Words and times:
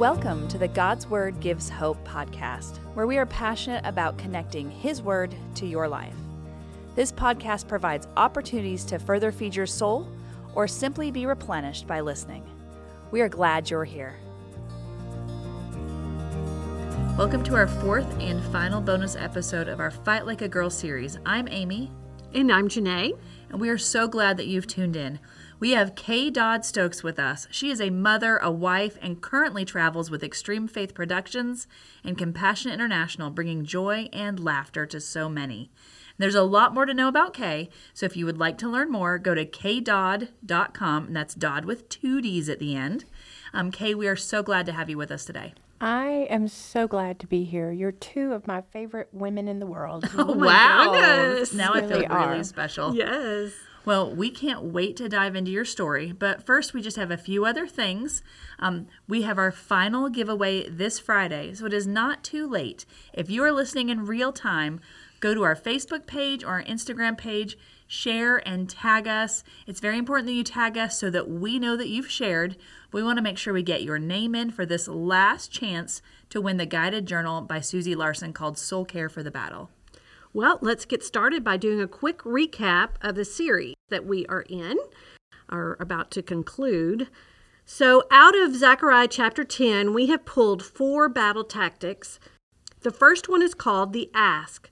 Welcome 0.00 0.48
to 0.48 0.56
the 0.56 0.66
God's 0.66 1.06
Word 1.06 1.40
Gives 1.40 1.68
Hope 1.68 2.02
podcast, 2.08 2.78
where 2.94 3.06
we 3.06 3.18
are 3.18 3.26
passionate 3.26 3.84
about 3.84 4.16
connecting 4.16 4.70
His 4.70 5.02
Word 5.02 5.34
to 5.56 5.66
your 5.66 5.86
life. 5.88 6.14
This 6.94 7.12
podcast 7.12 7.68
provides 7.68 8.08
opportunities 8.16 8.82
to 8.86 8.98
further 8.98 9.30
feed 9.30 9.54
your 9.54 9.66
soul 9.66 10.08
or 10.54 10.66
simply 10.66 11.10
be 11.10 11.26
replenished 11.26 11.86
by 11.86 12.00
listening. 12.00 12.42
We 13.10 13.20
are 13.20 13.28
glad 13.28 13.68
you're 13.68 13.84
here. 13.84 14.16
Welcome 17.18 17.42
to 17.44 17.54
our 17.54 17.66
fourth 17.66 18.10
and 18.20 18.42
final 18.44 18.80
bonus 18.80 19.16
episode 19.16 19.68
of 19.68 19.80
our 19.80 19.90
Fight 19.90 20.24
Like 20.24 20.40
a 20.40 20.48
Girl 20.48 20.70
series. 20.70 21.18
I'm 21.26 21.46
Amy. 21.46 21.90
And 22.32 22.50
I'm 22.50 22.70
Janae. 22.70 23.18
And 23.50 23.60
we 23.60 23.68
are 23.68 23.76
so 23.76 24.08
glad 24.08 24.38
that 24.38 24.46
you've 24.46 24.66
tuned 24.66 24.96
in. 24.96 25.18
We 25.60 25.72
have 25.72 25.94
Kay 25.94 26.30
Dodd 26.30 26.64
Stokes 26.64 27.02
with 27.02 27.18
us. 27.18 27.46
She 27.50 27.70
is 27.70 27.80
a 27.82 27.90
mother, 27.90 28.38
a 28.38 28.50
wife, 28.50 28.98
and 29.02 29.20
currently 29.20 29.66
travels 29.66 30.10
with 30.10 30.24
Extreme 30.24 30.68
Faith 30.68 30.94
Productions 30.94 31.66
and 32.02 32.16
Compassion 32.16 32.72
International, 32.72 33.28
bringing 33.30 33.64
joy 33.66 34.08
and 34.12 34.40
laughter 34.42 34.86
to 34.86 35.00
so 35.00 35.28
many. 35.28 35.70
There's 36.16 36.34
a 36.34 36.42
lot 36.42 36.72
more 36.72 36.86
to 36.86 36.94
know 36.94 37.08
about 37.08 37.34
Kay, 37.34 37.68
so 37.92 38.06
if 38.06 38.16
you 38.16 38.24
would 38.26 38.38
like 38.38 38.56
to 38.58 38.68
learn 38.70 38.90
more, 38.90 39.18
go 39.18 39.34
to 39.34 39.44
KayDodd.com, 39.44 41.06
and 41.08 41.16
that's 41.16 41.34
Dodd 41.34 41.66
with 41.66 41.88
two 41.90 42.22
D's 42.22 42.48
at 42.48 42.58
the 42.58 42.74
end. 42.74 43.04
Um, 43.52 43.70
Kay, 43.70 43.94
we 43.94 44.08
are 44.08 44.16
so 44.16 44.42
glad 44.42 44.64
to 44.66 44.72
have 44.72 44.88
you 44.88 44.96
with 44.96 45.10
us 45.10 45.24
today. 45.26 45.52
I 45.82 46.26
am 46.30 46.48
so 46.48 46.86
glad 46.86 47.18
to 47.20 47.26
be 47.26 47.44
here. 47.44 47.70
You're 47.72 47.92
two 47.92 48.32
of 48.34 48.46
my 48.46 48.60
favorite 48.70 49.08
women 49.12 49.48
in 49.48 49.60
the 49.60 49.66
world. 49.66 50.08
Oh, 50.14 50.32
wow. 50.34 50.90
goodness. 50.92 51.52
Now 51.54 51.72
I 51.72 51.80
feel 51.80 51.88
Really 52.00 52.06
really 52.06 52.38
are. 52.40 52.44
special. 52.44 52.94
Yes. 52.94 53.52
Well, 53.90 54.14
we 54.14 54.30
can't 54.30 54.62
wait 54.62 54.96
to 54.98 55.08
dive 55.08 55.34
into 55.34 55.50
your 55.50 55.64
story, 55.64 56.12
but 56.12 56.46
first 56.46 56.72
we 56.72 56.80
just 56.80 56.96
have 56.96 57.10
a 57.10 57.16
few 57.16 57.44
other 57.44 57.66
things. 57.66 58.22
Um, 58.60 58.86
we 59.08 59.22
have 59.22 59.36
our 59.36 59.50
final 59.50 60.08
giveaway 60.08 60.68
this 60.68 61.00
Friday, 61.00 61.54
so 61.54 61.66
it 61.66 61.72
is 61.72 61.88
not 61.88 62.22
too 62.22 62.48
late. 62.48 62.86
If 63.12 63.28
you 63.28 63.42
are 63.42 63.50
listening 63.50 63.88
in 63.88 64.06
real 64.06 64.32
time, 64.32 64.78
go 65.18 65.34
to 65.34 65.42
our 65.42 65.56
Facebook 65.56 66.06
page 66.06 66.44
or 66.44 66.50
our 66.50 66.62
Instagram 66.62 67.18
page, 67.18 67.58
share 67.88 68.36
and 68.46 68.70
tag 68.70 69.08
us. 69.08 69.42
It's 69.66 69.80
very 69.80 69.98
important 69.98 70.28
that 70.28 70.34
you 70.34 70.44
tag 70.44 70.78
us 70.78 70.96
so 70.96 71.10
that 71.10 71.28
we 71.28 71.58
know 71.58 71.76
that 71.76 71.88
you've 71.88 72.08
shared. 72.08 72.56
We 72.92 73.02
want 73.02 73.16
to 73.18 73.24
make 73.24 73.38
sure 73.38 73.52
we 73.52 73.64
get 73.64 73.82
your 73.82 73.98
name 73.98 74.36
in 74.36 74.52
for 74.52 74.64
this 74.64 74.86
last 74.86 75.50
chance 75.50 76.00
to 76.28 76.40
win 76.40 76.58
the 76.58 76.64
guided 76.64 77.06
journal 77.06 77.40
by 77.40 77.60
Susie 77.60 77.96
Larson 77.96 78.32
called 78.34 78.56
Soul 78.56 78.84
Care 78.84 79.08
for 79.08 79.24
the 79.24 79.32
Battle. 79.32 79.68
Well, 80.32 80.58
let's 80.62 80.84
get 80.84 81.02
started 81.02 81.42
by 81.42 81.56
doing 81.56 81.80
a 81.80 81.88
quick 81.88 82.18
recap 82.18 82.90
of 83.00 83.16
the 83.16 83.24
series 83.24 83.74
that 83.88 84.06
we 84.06 84.26
are 84.26 84.44
in, 84.48 84.78
are 85.48 85.76
about 85.80 86.12
to 86.12 86.22
conclude. 86.22 87.08
So, 87.64 88.04
out 88.12 88.38
of 88.38 88.54
Zechariah 88.54 89.08
chapter 89.08 89.42
10, 89.42 89.92
we 89.92 90.06
have 90.06 90.24
pulled 90.24 90.64
four 90.64 91.08
battle 91.08 91.42
tactics. 91.42 92.20
The 92.82 92.92
first 92.92 93.28
one 93.28 93.42
is 93.42 93.54
called 93.54 93.92
the 93.92 94.08
ask, 94.14 94.70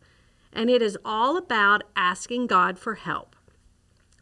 and 0.53 0.70
it 0.70 0.81
is 0.81 0.97
all 1.05 1.37
about 1.37 1.83
asking 1.97 2.47
God 2.47 2.78
for 2.78 2.95
help. 2.95 3.34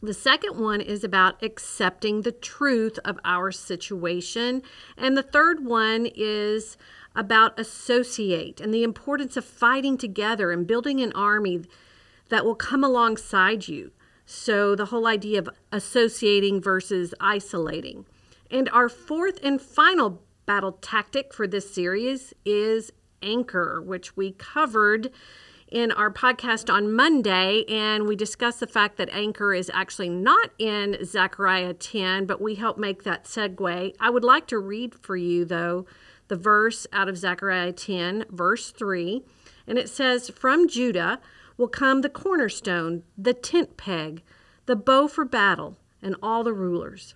The 0.02 0.14
second 0.14 0.58
one 0.58 0.80
is 0.80 1.04
about 1.04 1.42
accepting 1.42 2.22
the 2.22 2.32
truth 2.32 2.98
of 3.04 3.18
our 3.24 3.50
situation. 3.50 4.62
And 4.96 5.16
the 5.16 5.22
third 5.22 5.64
one 5.64 6.06
is 6.14 6.76
about 7.16 7.58
associate 7.58 8.60
and 8.60 8.72
the 8.72 8.84
importance 8.84 9.36
of 9.36 9.44
fighting 9.44 9.96
together 9.98 10.52
and 10.52 10.66
building 10.66 11.00
an 11.00 11.12
army 11.12 11.62
that 12.28 12.44
will 12.44 12.54
come 12.54 12.84
alongside 12.84 13.66
you. 13.66 13.92
So, 14.26 14.74
the 14.74 14.86
whole 14.86 15.06
idea 15.06 15.38
of 15.38 15.48
associating 15.70 16.60
versus 16.60 17.14
isolating. 17.20 18.06
And 18.50 18.68
our 18.70 18.88
fourth 18.88 19.38
and 19.42 19.60
final 19.60 20.22
battle 20.46 20.72
tactic 20.72 21.32
for 21.32 21.46
this 21.46 21.72
series 21.72 22.34
is 22.44 22.92
anchor, 23.22 23.80
which 23.80 24.16
we 24.16 24.32
covered 24.32 25.10
in 25.68 25.90
our 25.90 26.12
podcast 26.12 26.72
on 26.72 26.92
Monday, 26.92 27.64
and 27.68 28.06
we 28.06 28.14
discussed 28.14 28.60
the 28.60 28.66
fact 28.66 28.96
that 28.98 29.08
anchor 29.10 29.52
is 29.52 29.70
actually 29.74 30.08
not 30.08 30.50
in 30.58 30.96
Zechariah 31.04 31.74
10, 31.74 32.26
but 32.26 32.40
we 32.40 32.54
help 32.54 32.78
make 32.78 33.02
that 33.02 33.24
segue. 33.24 33.94
I 33.98 34.10
would 34.10 34.24
like 34.24 34.46
to 34.48 34.58
read 34.58 34.94
for 34.94 35.16
you, 35.16 35.44
though, 35.44 35.86
the 36.28 36.36
verse 36.36 36.86
out 36.92 37.08
of 37.08 37.16
Zechariah 37.16 37.72
10, 37.72 38.26
verse 38.30 38.70
3, 38.70 39.22
and 39.66 39.78
it 39.78 39.88
says, 39.88 40.30
From 40.30 40.68
Judah 40.68 41.20
will 41.56 41.68
come 41.68 42.00
the 42.00 42.08
cornerstone, 42.08 43.02
the 43.16 43.34
tent 43.34 43.76
peg, 43.76 44.22
the 44.66 44.76
bow 44.76 45.08
for 45.08 45.24
battle, 45.24 45.76
and 46.02 46.16
all 46.22 46.44
the 46.44 46.52
rulers. 46.52 47.14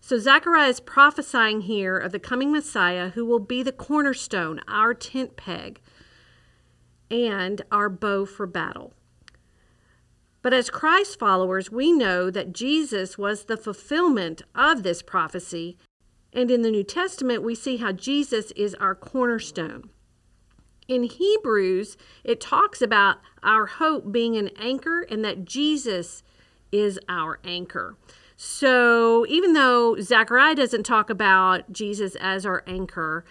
So 0.00 0.18
Zechariah 0.18 0.68
is 0.68 0.80
prophesying 0.80 1.62
here 1.62 1.96
of 1.96 2.10
the 2.10 2.18
coming 2.18 2.50
Messiah 2.50 3.10
who 3.10 3.24
will 3.24 3.38
be 3.38 3.62
the 3.62 3.72
cornerstone, 3.72 4.60
our 4.66 4.94
tent 4.94 5.36
peg 5.36 5.80
and 7.10 7.62
our 7.70 7.88
bow 7.88 8.24
for 8.24 8.46
battle. 8.46 8.94
But 10.42 10.52
as 10.52 10.70
Christ 10.70 11.20
followers, 11.20 11.70
we 11.70 11.92
know 11.92 12.30
that 12.30 12.52
Jesus 12.52 13.16
was 13.16 13.44
the 13.44 13.56
fulfillment 13.56 14.42
of 14.56 14.82
this 14.82 15.02
prophecy. 15.02 15.76
And 16.32 16.50
in 16.50 16.62
the 16.62 16.70
New 16.70 16.84
Testament, 16.84 17.42
we 17.42 17.54
see 17.54 17.76
how 17.76 17.92
Jesus 17.92 18.50
is 18.52 18.74
our 18.76 18.94
cornerstone. 18.94 19.90
In 20.88 21.04
Hebrews, 21.04 21.96
it 22.24 22.40
talks 22.40 22.82
about 22.82 23.18
our 23.42 23.66
hope 23.66 24.10
being 24.10 24.36
an 24.36 24.50
anchor 24.58 25.02
and 25.02 25.24
that 25.24 25.44
Jesus 25.44 26.22
is 26.70 26.98
our 27.08 27.38
anchor. 27.44 27.96
So 28.36 29.24
even 29.28 29.52
though 29.52 29.96
Zechariah 30.00 30.56
doesn't 30.56 30.84
talk 30.84 31.10
about 31.10 31.70
Jesus 31.70 32.16
as 32.16 32.44
our 32.44 32.64
anchor, 32.66 33.24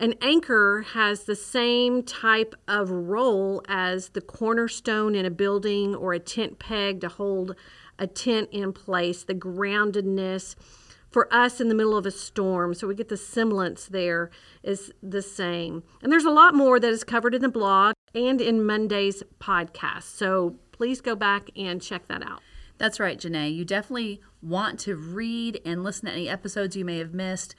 an 0.00 0.14
anchor 0.22 0.86
has 0.94 1.24
the 1.24 1.36
same 1.36 2.02
type 2.02 2.54
of 2.66 2.90
role 2.90 3.62
as 3.68 4.08
the 4.08 4.22
cornerstone 4.22 5.14
in 5.14 5.26
a 5.26 5.30
building 5.30 5.94
or 5.94 6.14
a 6.14 6.18
tent 6.18 6.58
peg 6.58 7.02
to 7.02 7.08
hold 7.08 7.54
a 7.98 8.06
tent 8.06 8.48
in 8.50 8.72
place, 8.72 9.22
the 9.22 9.34
groundedness 9.34 10.56
for 11.10 11.32
us 11.32 11.60
in 11.60 11.68
the 11.68 11.74
middle 11.74 11.96
of 11.96 12.06
a 12.06 12.10
storm. 12.10 12.72
So 12.74 12.86
we 12.86 12.94
get 12.94 13.08
the 13.08 13.16
semblance 13.16 13.86
there 13.86 14.30
is 14.62 14.92
the 15.02 15.22
same. 15.22 15.82
And 16.02 16.10
there's 16.10 16.24
a 16.24 16.30
lot 16.30 16.54
more 16.54 16.78
that 16.78 16.90
is 16.90 17.04
covered 17.04 17.34
in 17.34 17.42
the 17.42 17.48
blog 17.48 17.94
and 18.14 18.40
in 18.40 18.64
Monday's 18.64 19.22
podcast. 19.40 20.04
So 20.04 20.56
please 20.72 21.00
go 21.00 21.14
back 21.14 21.50
and 21.56 21.82
check 21.82 22.06
that 22.06 22.22
out. 22.22 22.40
That's 22.78 22.98
right, 22.98 23.18
Janae. 23.18 23.54
You 23.54 23.64
definitely 23.64 24.22
want 24.40 24.78
to 24.80 24.96
read 24.96 25.60
and 25.66 25.84
listen 25.84 26.06
to 26.06 26.12
any 26.12 26.28
episodes 26.28 26.76
you 26.76 26.84
may 26.84 26.98
have 26.98 27.12
missed 27.12 27.54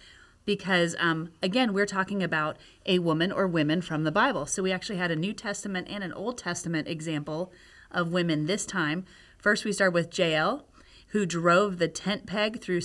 because, 0.46 0.96
um, 1.00 1.30
again, 1.44 1.74
we're 1.74 1.86
talking 1.86 2.24
about 2.24 2.58
a 2.88 2.98
woman 2.98 3.32
or 3.32 3.46
women 3.46 3.82
from 3.82 4.04
the 4.04 4.12
Bible. 4.12 4.48
So 4.48 4.64
we 4.64 4.72
actually 4.72 4.98
had 4.98 5.12
a 5.12 5.16
New 5.16 5.34
Testament 5.34 5.88
and 5.90 6.04
an 6.04 6.14
Old 6.14 6.40
Testament 6.40 6.88
example 6.88 7.52
of 7.92 8.12
women 8.12 8.48
this 8.48 8.66
time. 8.66 9.06
First, 9.38 9.66
we 9.66 9.72
start 9.74 9.94
with 9.94 10.18
Jael, 10.18 10.66
who 11.10 11.28
drove 11.28 11.78
the 11.78 11.88
tent 11.88 12.26
peg 12.26 12.60
through 12.60 12.82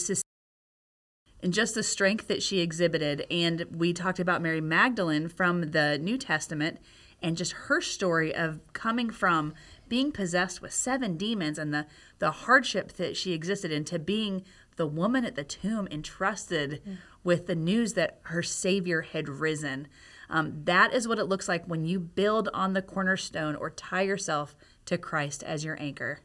and 1.46 1.54
just 1.54 1.76
the 1.76 1.82
strength 1.84 2.26
that 2.26 2.42
she 2.42 2.58
exhibited. 2.58 3.24
And 3.30 3.66
we 3.70 3.92
talked 3.92 4.18
about 4.18 4.42
Mary 4.42 4.60
Magdalene 4.60 5.28
from 5.28 5.70
the 5.70 5.96
New 5.96 6.18
Testament 6.18 6.80
and 7.22 7.36
just 7.36 7.52
her 7.52 7.80
story 7.80 8.34
of 8.34 8.58
coming 8.72 9.10
from 9.10 9.54
being 9.88 10.10
possessed 10.10 10.60
with 10.60 10.72
seven 10.72 11.16
demons 11.16 11.56
and 11.56 11.72
the, 11.72 11.86
the 12.18 12.32
hardship 12.32 12.94
that 12.94 13.16
she 13.16 13.32
existed 13.32 13.70
in 13.70 13.84
to 13.84 14.00
being 14.00 14.42
the 14.74 14.88
woman 14.88 15.24
at 15.24 15.36
the 15.36 15.44
tomb 15.44 15.86
entrusted 15.88 16.82
with 17.22 17.46
the 17.46 17.54
news 17.54 17.92
that 17.92 18.18
her 18.22 18.42
Savior 18.42 19.02
had 19.02 19.28
risen. 19.28 19.86
Um, 20.28 20.64
that 20.64 20.92
is 20.92 21.06
what 21.06 21.20
it 21.20 21.26
looks 21.26 21.46
like 21.46 21.64
when 21.66 21.84
you 21.84 22.00
build 22.00 22.48
on 22.54 22.72
the 22.72 22.82
cornerstone 22.82 23.54
or 23.54 23.70
tie 23.70 24.02
yourself 24.02 24.56
to 24.86 24.98
Christ 24.98 25.44
as 25.44 25.64
your 25.64 25.80
anchor. 25.80 26.22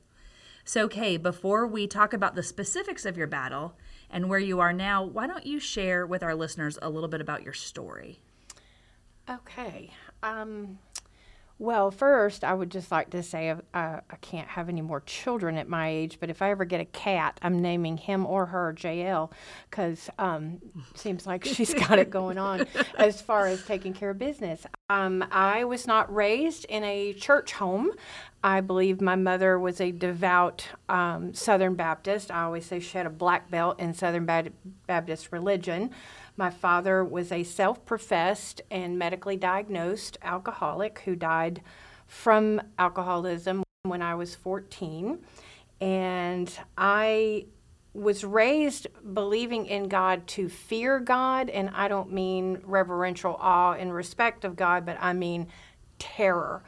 So, 0.66 0.88
Kay, 0.88 1.18
before 1.18 1.68
we 1.68 1.86
talk 1.86 2.12
about 2.12 2.34
the 2.34 2.42
specifics 2.42 3.06
of 3.06 3.18
your 3.18 3.28
battle 3.28 3.76
and 4.12 4.30
where 4.30 4.40
you 4.40 4.60
are 4.60 4.74
now, 4.74 5.04
why 5.04 5.28
don't 5.28 5.46
you 5.46 5.60
share 5.60 6.06
with 6.06 6.22
our 6.24 6.36
listeners 6.36 6.78
a 6.82 6.90
little 6.90 7.10
bit 7.10 7.22
about 7.22 7.44
your 7.44 7.54
story? 7.54 8.20
Okay. 9.30 9.92
Um, 10.22 10.80
well, 11.62 11.92
first, 11.92 12.44
I 12.44 12.56
would 12.56 12.72
just 12.72 12.90
like 12.92 13.12
to 13.12 13.22
say 13.22 13.52
uh, 13.52 13.56
I 13.72 14.16
can't 14.22 14.48
have 14.48 14.68
any 14.68 14.82
more 14.82 15.02
children 15.02 15.58
at 15.58 15.70
my 15.70 15.90
age, 15.90 16.18
but 16.20 16.32
if 16.32 16.42
I 16.42 16.50
ever 16.50 16.66
get 16.66 16.82
a 16.82 16.86
cat, 16.86 17.40
I'm 17.44 17.62
naming 17.62 17.98
him 17.98 18.26
or 18.26 18.48
her 18.48 18.76
Jael 18.76 19.32
because 19.70 20.10
um, 20.18 20.60
seems 20.96 21.28
like 21.28 21.46
she's 21.46 21.72
got 21.76 22.00
it 22.00 22.10
going 22.10 22.40
on 22.40 22.66
as 22.98 23.22
far 23.22 23.46
as 23.46 23.64
taking 23.64 23.94
care 23.94 24.10
of 24.10 24.18
business. 24.18 24.66
Um, 24.90 25.24
I 25.32 25.64
was 25.66 25.86
not 25.86 26.12
raised 26.12 26.66
in 26.66 26.84
a 26.84 27.14
church 27.14 27.52
home. 27.52 27.92
I 28.44 28.62
believe 28.62 29.00
my 29.00 29.16
mother 29.16 29.60
was 29.60 29.80
a 29.80 29.92
devout 29.92 30.68
um, 30.90 31.36
Southern 31.36 31.76
Baptist. 31.76 32.32
I 32.32 32.42
always 32.42 32.66
say 32.66 32.80
she 32.80 32.98
had 32.98 33.06
a 33.06 33.12
black 33.12 33.52
belt 33.52 33.80
in 33.80 33.94
Southern 33.94 34.28
Baptist 34.88 35.32
religion. 35.32 35.92
My 36.38 36.50
father 36.50 37.04
was 37.04 37.32
a 37.32 37.44
self 37.44 37.86
professed 37.86 38.62
and 38.72 38.98
medically 38.98 39.38
diagnosed 39.38 40.18
alcoholic 40.22 41.00
who 41.06 41.16
died 41.16 41.62
from 42.08 42.62
alcoholism 42.78 43.64
when 43.84 44.02
I 44.02 44.16
was 44.16 44.36
14. 44.36 45.20
And 45.80 46.60
I 46.78 47.46
was 47.94 48.24
raised 48.24 48.88
believing 49.14 49.66
in 49.66 49.90
God 49.90 50.26
to 50.28 50.48
fear 50.48 51.00
God, 51.00 51.50
and 51.50 51.70
I 51.74 51.88
don't 51.88 52.12
mean 52.12 52.62
reverential 52.64 53.36
awe 53.40 53.74
and 53.74 53.94
respect 53.94 54.46
of 54.46 54.56
God, 54.56 54.86
but 54.86 54.98
I 55.02 55.14
mean 55.14 55.48
terror, 56.00 56.64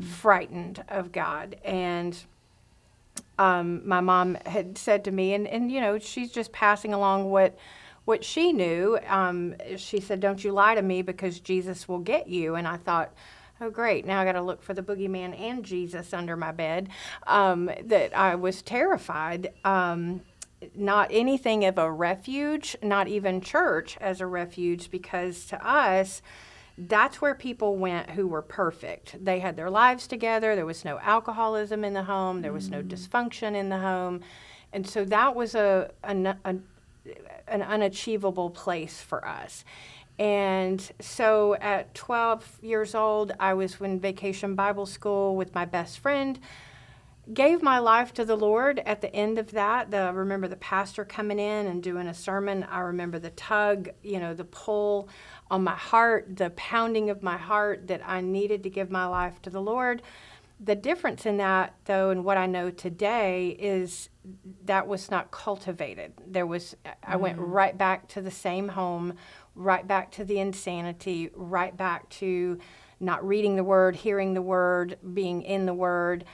frightened 0.00 0.84
of 0.88 1.10
God. 1.10 1.56
And 1.64 2.16
um, 3.38 3.86
my 3.86 4.00
mom 4.00 4.36
had 4.46 4.78
said 4.78 5.04
to 5.04 5.10
me, 5.10 5.34
and, 5.34 5.46
and 5.48 5.70
you 5.70 5.80
know, 5.80 5.98
she's 5.98 6.30
just 6.30 6.52
passing 6.52 6.94
along 6.94 7.30
what 7.30 7.58
what 8.08 8.24
she 8.24 8.52
knew. 8.52 8.98
Um, 9.06 9.54
she 9.76 10.00
said, 10.00 10.18
"Don't 10.20 10.42
you 10.42 10.52
lie 10.52 10.74
to 10.74 10.82
me, 10.82 11.02
because 11.02 11.40
Jesus 11.40 11.86
will 11.86 11.98
get 11.98 12.26
you." 12.26 12.54
And 12.54 12.66
I 12.66 12.78
thought. 12.78 13.12
Oh, 13.60 13.70
great. 13.70 14.06
Now 14.06 14.20
I 14.20 14.24
got 14.24 14.34
to 14.34 14.40
look 14.40 14.62
for 14.62 14.72
the 14.72 14.84
boogeyman 14.84 15.36
and 15.36 15.64
Jesus 15.64 16.14
under 16.14 16.36
my 16.36 16.52
bed. 16.52 16.90
Um, 17.26 17.68
that 17.86 18.16
I 18.16 18.36
was 18.36 18.62
terrified. 18.62 19.52
Um, 19.64 20.20
not 20.76 21.08
anything 21.10 21.64
of 21.64 21.76
a 21.76 21.90
refuge, 21.90 22.76
not 22.82 23.08
even 23.08 23.40
church 23.40 23.98
as 24.00 24.20
a 24.20 24.26
refuge, 24.26 24.92
because 24.92 25.44
to 25.46 25.68
us, 25.68 26.22
that's 26.76 27.20
where 27.20 27.34
people 27.34 27.76
went 27.76 28.10
who 28.10 28.28
were 28.28 28.42
perfect. 28.42 29.24
They 29.24 29.40
had 29.40 29.56
their 29.56 29.70
lives 29.70 30.06
together. 30.06 30.54
There 30.54 30.64
was 30.64 30.84
no 30.84 31.00
alcoholism 31.00 31.84
in 31.84 31.94
the 31.94 32.04
home. 32.04 32.42
There 32.42 32.52
was 32.52 32.70
no 32.70 32.80
dysfunction 32.80 33.56
in 33.56 33.70
the 33.70 33.78
home, 33.78 34.20
and 34.72 34.88
so 34.88 35.04
that 35.06 35.34
was 35.34 35.56
a, 35.56 35.90
an, 36.04 36.26
a 36.44 36.54
an 37.46 37.62
unachievable 37.62 38.50
place 38.50 39.00
for 39.00 39.26
us. 39.26 39.64
And 40.18 40.90
so 41.00 41.54
at 41.54 41.94
12 41.94 42.58
years 42.62 42.94
old, 42.94 43.32
I 43.38 43.54
was 43.54 43.80
in 43.80 44.00
vacation 44.00 44.54
Bible 44.54 44.86
school 44.86 45.36
with 45.36 45.54
my 45.54 45.64
best 45.64 46.00
friend. 46.00 46.38
Gave 47.32 47.62
my 47.62 47.78
life 47.78 48.14
to 48.14 48.24
the 48.24 48.36
Lord 48.36 48.80
at 48.86 49.00
the 49.00 49.14
end 49.14 49.38
of 49.38 49.50
that. 49.52 49.90
The, 49.90 49.98
I 49.98 50.10
remember 50.10 50.48
the 50.48 50.56
pastor 50.56 51.04
coming 51.04 51.38
in 51.38 51.66
and 51.66 51.82
doing 51.82 52.08
a 52.08 52.14
sermon. 52.14 52.64
I 52.64 52.80
remember 52.80 53.18
the 53.18 53.30
tug, 53.30 53.90
you 54.02 54.18
know, 54.18 54.34
the 54.34 54.44
pull 54.44 55.08
on 55.50 55.62
my 55.62 55.76
heart, 55.76 56.36
the 56.36 56.50
pounding 56.50 57.10
of 57.10 57.22
my 57.22 57.36
heart 57.36 57.86
that 57.88 58.00
I 58.04 58.22
needed 58.22 58.62
to 58.62 58.70
give 58.70 58.90
my 58.90 59.06
life 59.06 59.40
to 59.42 59.50
the 59.50 59.60
Lord. 59.60 60.02
The 60.60 60.74
difference 60.74 61.24
in 61.24 61.36
that, 61.36 61.74
though, 61.84 62.10
and 62.10 62.24
what 62.24 62.36
I 62.36 62.46
know 62.46 62.70
today 62.70 63.56
is 63.60 64.08
that 64.64 64.88
was 64.88 65.10
not 65.10 65.30
cultivated. 65.30 66.12
There 66.26 66.46
was, 66.46 66.76
I 67.04 67.16
went 67.16 67.38
mm. 67.38 67.44
right 67.46 67.78
back 67.78 68.08
to 68.08 68.20
the 68.20 68.30
same 68.30 68.68
home, 68.68 69.14
right 69.54 69.86
back 69.86 70.10
to 70.12 70.24
the 70.24 70.40
insanity, 70.40 71.30
right 71.34 71.76
back 71.76 72.08
to 72.10 72.58
not 72.98 73.26
reading 73.26 73.54
the 73.54 73.62
word, 73.62 73.94
hearing 73.94 74.34
the 74.34 74.42
word, 74.42 74.98
being 75.14 75.42
in 75.42 75.64
the 75.66 75.74
word. 75.74 76.24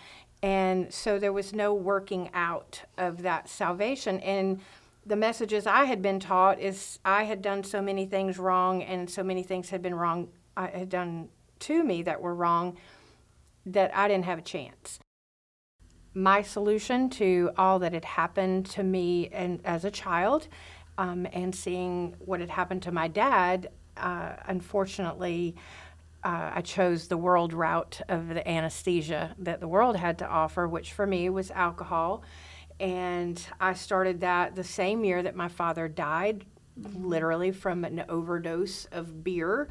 And 0.43 0.93
so 0.93 1.19
there 1.19 1.33
was 1.33 1.53
no 1.53 1.75
working 1.75 2.31
out 2.33 2.83
of 2.97 3.23
that 3.23 3.49
salvation. 3.49 4.21
And 4.21 4.61
the 5.05 5.17
messages 5.17 5.67
I 5.67 5.85
had 5.85 6.01
been 6.01 6.19
taught 6.19 6.59
is 6.59 6.99
I 7.05 7.25
had 7.25 7.43
done 7.43 7.63
so 7.63 7.83
many 7.83 8.07
things 8.07 8.39
wrong, 8.39 8.83
and 8.83 9.11
so 9.11 9.23
many 9.23 9.43
things 9.43 9.69
had 9.69 9.83
been 9.83 9.95
wrong, 9.95 10.29
I 10.57 10.69
had 10.69 10.89
done 10.89 11.29
to 11.61 11.85
me 11.85 12.03
that 12.03 12.23
were 12.23 12.35
wrong 12.35 12.79
that 13.67 13.97
I 13.97 14.09
didn't 14.09 14.25
have 14.25 14.39
a 14.39 14.43
chance. 14.43 14.99
My 16.15 16.43
solution 16.43 17.11
to 17.11 17.51
all 17.59 17.79
that 17.81 17.93
had 17.93 18.05
happened 18.05 18.67
to 18.67 18.83
me 18.83 19.29
and 19.29 19.61
as 19.65 19.85
a 19.85 19.91
child, 19.91 20.49
um, 20.97 21.27
and 21.33 21.55
seeing 21.55 22.15
what 22.19 22.41
had 22.41 22.51
happened 22.51 22.83
to 22.83 22.93
my 22.93 23.09
dad, 23.09 23.71
uh, 23.97 24.35
unfortunately, 24.47 25.57
uh, 26.23 26.53
I 26.55 26.63
chose 26.63 27.09
the 27.09 27.17
world 27.17 27.53
route 27.53 28.01
of 28.09 28.29
the 28.29 28.49
anesthesia 28.49 29.35
that 29.39 29.61
the 29.61 29.69
world 29.69 29.97
had 29.97 30.19
to 30.19 30.27
offer, 30.27 30.67
which 30.67 30.93
for 30.93 31.07
me 31.07 31.29
was 31.29 31.51
alcohol. 31.51 32.23
And 32.81 33.45
I 33.61 33.75
started 33.75 34.21
that 34.21 34.57
the 34.57 34.65
same 34.65 35.05
year 35.05 35.23
that 35.23 35.37
my 35.37 35.49
father 35.49 35.87
died, 35.87 36.45
literally 36.77 37.53
from 37.53 37.85
an 37.85 38.05
overdose 38.09 38.87
of 38.87 39.23
beer 39.23 39.69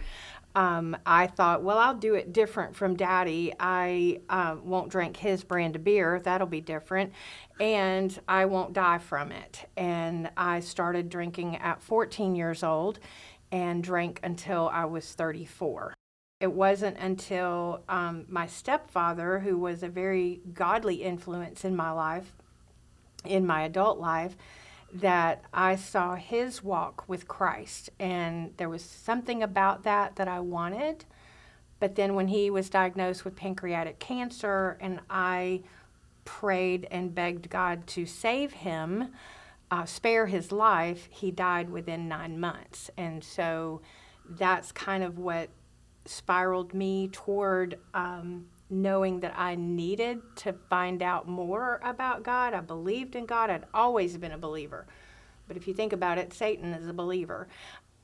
um, 0.55 0.95
I 1.05 1.27
thought, 1.27 1.63
well, 1.63 1.79
I'll 1.79 1.95
do 1.95 2.13
it 2.13 2.31
different 2.31 2.75
from 2.75 2.95
daddy. 2.95 3.53
I 3.59 4.19
uh, 4.29 4.57
won't 4.63 4.89
drink 4.89 5.17
his 5.17 5.43
brand 5.43 5.75
of 5.75 5.83
beer. 5.83 6.21
That'll 6.23 6.47
be 6.47 6.61
different. 6.61 7.13
And 7.59 8.17
I 8.27 8.45
won't 8.45 8.73
die 8.73 8.99
from 8.99 9.31
it. 9.31 9.67
And 9.77 10.29
I 10.37 10.59
started 10.59 11.09
drinking 11.09 11.57
at 11.57 11.81
14 11.81 12.35
years 12.35 12.63
old 12.63 12.99
and 13.51 13.83
drank 13.83 14.19
until 14.23 14.69
I 14.69 14.85
was 14.85 15.11
34. 15.13 15.93
It 16.39 16.51
wasn't 16.51 16.97
until 16.97 17.83
um, 17.87 18.25
my 18.27 18.45
stepfather, 18.45 19.39
who 19.39 19.57
was 19.57 19.81
a 19.81 19.87
very 19.87 20.41
godly 20.53 20.95
influence 20.95 21.63
in 21.63 21.75
my 21.75 21.91
life, 21.91 22.33
in 23.23 23.45
my 23.47 23.63
adult 23.63 23.97
life, 23.97 24.35
that 24.93 25.43
I 25.53 25.75
saw 25.75 26.15
his 26.15 26.63
walk 26.63 27.07
with 27.07 27.27
Christ. 27.27 27.89
And 27.99 28.53
there 28.57 28.69
was 28.69 28.83
something 28.83 29.41
about 29.41 29.83
that 29.83 30.15
that 30.17 30.27
I 30.27 30.39
wanted. 30.39 31.05
But 31.79 31.95
then 31.95 32.13
when 32.15 32.27
he 32.27 32.49
was 32.49 32.69
diagnosed 32.69 33.25
with 33.25 33.35
pancreatic 33.35 33.99
cancer 33.99 34.77
and 34.79 34.99
I 35.09 35.63
prayed 36.25 36.87
and 36.91 37.13
begged 37.13 37.49
God 37.49 37.87
to 37.87 38.05
save 38.05 38.53
him, 38.53 39.09
uh, 39.71 39.85
spare 39.85 40.27
his 40.27 40.51
life, 40.51 41.07
he 41.09 41.31
died 41.31 41.69
within 41.69 42.07
nine 42.07 42.39
months. 42.39 42.91
And 42.95 43.23
so 43.23 43.81
that's 44.29 44.71
kind 44.71 45.03
of 45.03 45.17
what 45.17 45.49
spiraled 46.05 46.73
me 46.73 47.09
toward 47.11 47.79
um, 47.93 48.45
knowing 48.69 49.19
that 49.19 49.33
I 49.37 49.55
needed 49.55 50.21
to 50.37 50.53
find 50.53 51.01
out 51.03 51.27
more 51.27 51.79
about 51.83 52.23
God. 52.23 52.53
I 52.53 52.61
believed 52.61 53.15
in 53.15 53.25
God. 53.25 53.49
I'd 53.49 53.65
always 53.73 54.17
been 54.17 54.31
a 54.31 54.37
believer. 54.37 54.87
But 55.47 55.57
if 55.57 55.67
you 55.67 55.73
think 55.73 55.93
about 55.93 56.17
it, 56.17 56.33
Satan 56.33 56.73
is 56.73 56.87
a 56.87 56.93
believer. 56.93 57.47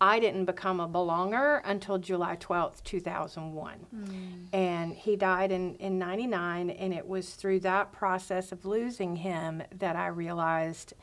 I 0.02 0.20
didn't 0.20 0.46
become 0.46 0.80
a 0.80 0.88
belonger 0.88 1.62
until 1.66 1.98
July 1.98 2.38
12th, 2.38 2.84
2001. 2.84 3.86
Mm. 3.94 4.48
And 4.54 4.94
he 4.94 5.16
died 5.18 5.52
in, 5.52 5.76
in 5.76 6.00
99. 6.00 6.70
And 6.70 6.94
it 6.94 7.06
was 7.06 7.32
through 7.32 7.62
that 7.62 7.92
process 7.92 8.52
of 8.52 8.66
losing 8.66 9.18
him 9.18 9.62
that 9.78 9.96
I 9.96 10.08
realized 10.08 10.94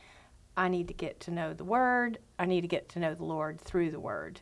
I 0.57 0.69
need 0.69 0.89
to 0.89 0.95
get 0.95 1.21
to 1.21 1.31
know 1.31 1.53
the 1.53 1.65
Word. 1.65 2.19
I 2.39 2.47
need 2.47 2.63
to 2.63 2.69
get 2.69 2.89
to 2.91 2.99
know 2.99 3.15
the 3.15 3.25
Lord 3.25 3.61
through 3.61 3.91
the 3.91 4.01
Word. 4.01 4.41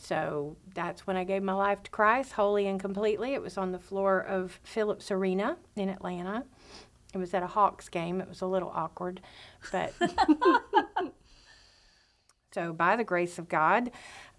So 0.00 0.56
that's 0.74 1.06
when 1.06 1.16
I 1.16 1.24
gave 1.24 1.42
my 1.42 1.52
life 1.52 1.82
to 1.84 1.90
Christ 1.90 2.32
wholly 2.32 2.66
and 2.66 2.80
completely. 2.80 3.34
It 3.34 3.42
was 3.42 3.56
on 3.56 3.72
the 3.72 3.78
floor 3.78 4.20
of 4.20 4.58
Phillips 4.62 5.10
Arena 5.10 5.56
in 5.76 5.88
Atlanta. 5.88 6.44
It 7.14 7.18
was 7.18 7.34
at 7.34 7.42
a 7.42 7.46
Hawks 7.46 7.88
game. 7.88 8.20
It 8.20 8.28
was 8.28 8.40
a 8.40 8.46
little 8.46 8.70
awkward, 8.74 9.20
but 9.70 9.92
so 12.52 12.72
by 12.72 12.96
the 12.96 13.04
grace 13.04 13.38
of 13.38 13.48
God, 13.48 13.90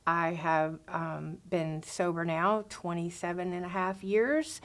I 0.05 0.31
have 0.31 0.79
um, 0.89 1.37
been 1.49 1.81
sober 1.83 2.25
now 2.25 2.65
27 2.69 3.53
and 3.53 3.65
a 3.65 3.69
half 3.69 4.03
years. 4.03 4.59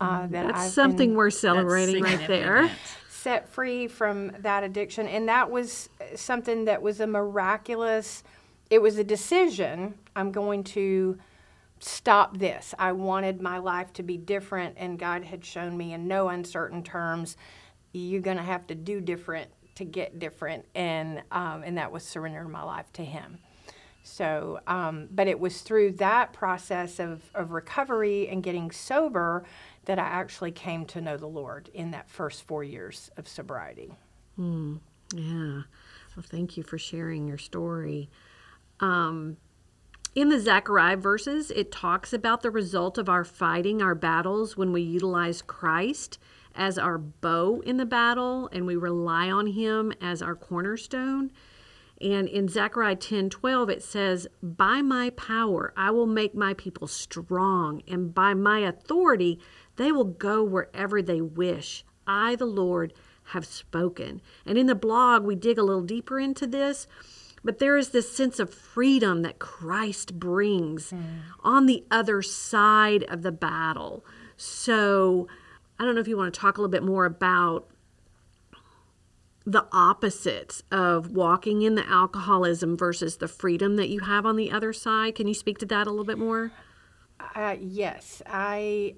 Uh, 0.00 0.20
mm, 0.20 0.30
that 0.30 0.46
That's 0.46 0.66
I've 0.66 0.70
something 0.70 1.14
we're 1.14 1.30
celebrating 1.30 2.02
right 2.02 2.26
there. 2.26 2.70
Set 3.08 3.48
free 3.48 3.88
from 3.88 4.30
that 4.40 4.62
addiction. 4.62 5.08
And 5.08 5.28
that 5.28 5.50
was 5.50 5.88
something 6.14 6.66
that 6.66 6.82
was 6.82 7.00
a 7.00 7.06
miraculous, 7.06 8.22
it 8.70 8.80
was 8.80 8.98
a 8.98 9.04
decision. 9.04 9.94
I'm 10.14 10.32
going 10.32 10.64
to 10.64 11.18
stop 11.78 12.38
this. 12.38 12.74
I 12.78 12.92
wanted 12.92 13.40
my 13.40 13.58
life 13.58 13.92
to 13.94 14.02
be 14.02 14.16
different, 14.16 14.76
and 14.78 14.98
God 14.98 15.24
had 15.24 15.44
shown 15.44 15.76
me 15.76 15.92
in 15.92 16.08
no 16.08 16.28
uncertain 16.28 16.82
terms, 16.82 17.36
you're 17.92 18.22
going 18.22 18.36
to 18.36 18.42
have 18.42 18.66
to 18.68 18.74
do 18.74 19.00
different 19.00 19.50
to 19.76 19.84
get 19.84 20.18
different, 20.18 20.64
and 20.74 21.22
um, 21.30 21.62
and 21.62 21.76
that 21.76 21.92
was 21.92 22.02
surrendering 22.02 22.50
my 22.50 22.62
life 22.62 22.90
to 22.94 23.04
Him. 23.04 23.38
So, 24.02 24.60
um, 24.66 25.08
but 25.10 25.26
it 25.26 25.40
was 25.40 25.62
through 25.62 25.92
that 25.92 26.32
process 26.32 27.00
of, 27.00 27.28
of 27.34 27.50
recovery 27.50 28.28
and 28.28 28.40
getting 28.40 28.70
sober 28.70 29.44
that 29.86 29.98
I 29.98 30.04
actually 30.04 30.52
came 30.52 30.84
to 30.86 31.00
know 31.00 31.16
the 31.16 31.26
Lord 31.26 31.70
in 31.74 31.90
that 31.90 32.08
first 32.08 32.46
four 32.46 32.62
years 32.62 33.10
of 33.16 33.26
sobriety. 33.26 33.92
Mm, 34.38 34.78
yeah. 35.12 35.62
Well, 36.14 36.24
thank 36.24 36.56
you 36.56 36.62
for 36.62 36.78
sharing 36.78 37.26
your 37.26 37.36
story. 37.36 38.08
Um, 38.80 39.36
in 40.14 40.30
the 40.30 40.40
Zechariah 40.40 40.96
verses, 40.96 41.50
it 41.50 41.70
talks 41.70 42.12
about 42.12 42.42
the 42.42 42.50
result 42.50 42.96
of 42.96 43.08
our 43.08 43.24
fighting 43.24 43.82
our 43.82 43.94
battles 43.94 44.56
when 44.56 44.72
we 44.72 44.80
utilize 44.80 45.42
Christ 45.42 46.18
as 46.54 46.78
our 46.78 46.96
bow 46.96 47.60
in 47.66 47.76
the 47.76 47.84
battle 47.84 48.48
and 48.50 48.64
we 48.64 48.76
rely 48.76 49.30
on 49.30 49.48
him 49.48 49.92
as 50.00 50.22
our 50.22 50.34
cornerstone. 50.34 51.30
And 52.00 52.28
in 52.28 52.48
Zechariah 52.48 52.96
10 52.96 53.30
12, 53.30 53.70
it 53.70 53.82
says, 53.82 54.26
By 54.42 54.82
my 54.82 55.10
power 55.10 55.72
I 55.76 55.90
will 55.90 56.06
make 56.06 56.34
my 56.34 56.54
people 56.54 56.86
strong, 56.86 57.82
and 57.88 58.14
by 58.14 58.34
my 58.34 58.60
authority 58.60 59.38
they 59.76 59.92
will 59.92 60.04
go 60.04 60.42
wherever 60.42 61.00
they 61.00 61.20
wish. 61.20 61.84
I, 62.06 62.36
the 62.36 62.46
Lord, 62.46 62.92
have 63.30 63.46
spoken. 63.46 64.20
And 64.44 64.56
in 64.56 64.66
the 64.66 64.74
blog, 64.74 65.24
we 65.24 65.34
dig 65.34 65.58
a 65.58 65.62
little 65.62 65.82
deeper 65.82 66.20
into 66.20 66.46
this. 66.46 66.86
But 67.46 67.60
there 67.60 67.76
is 67.76 67.90
this 67.90 68.10
sense 68.10 68.40
of 68.40 68.52
freedom 68.52 69.22
that 69.22 69.38
Christ 69.38 70.18
brings 70.18 70.90
mm. 70.90 71.20
on 71.44 71.66
the 71.66 71.84
other 71.92 72.20
side 72.20 73.04
of 73.04 73.22
the 73.22 73.30
battle. 73.30 74.04
So 74.36 75.28
I 75.78 75.84
don't 75.84 75.94
know 75.94 76.00
if 76.00 76.08
you 76.08 76.16
want 76.16 76.34
to 76.34 76.40
talk 76.40 76.58
a 76.58 76.60
little 76.60 76.72
bit 76.72 76.82
more 76.82 77.04
about 77.04 77.68
the 79.46 79.64
opposites 79.70 80.64
of 80.72 81.12
walking 81.12 81.62
in 81.62 81.76
the 81.76 81.88
alcoholism 81.88 82.76
versus 82.76 83.18
the 83.18 83.28
freedom 83.28 83.76
that 83.76 83.90
you 83.90 84.00
have 84.00 84.26
on 84.26 84.34
the 84.34 84.50
other 84.50 84.72
side. 84.72 85.14
Can 85.14 85.28
you 85.28 85.34
speak 85.34 85.58
to 85.58 85.66
that 85.66 85.86
a 85.86 85.90
little 85.90 86.04
bit 86.04 86.18
more? 86.18 86.50
Uh, 87.36 87.54
yes, 87.60 88.22
I 88.26 88.96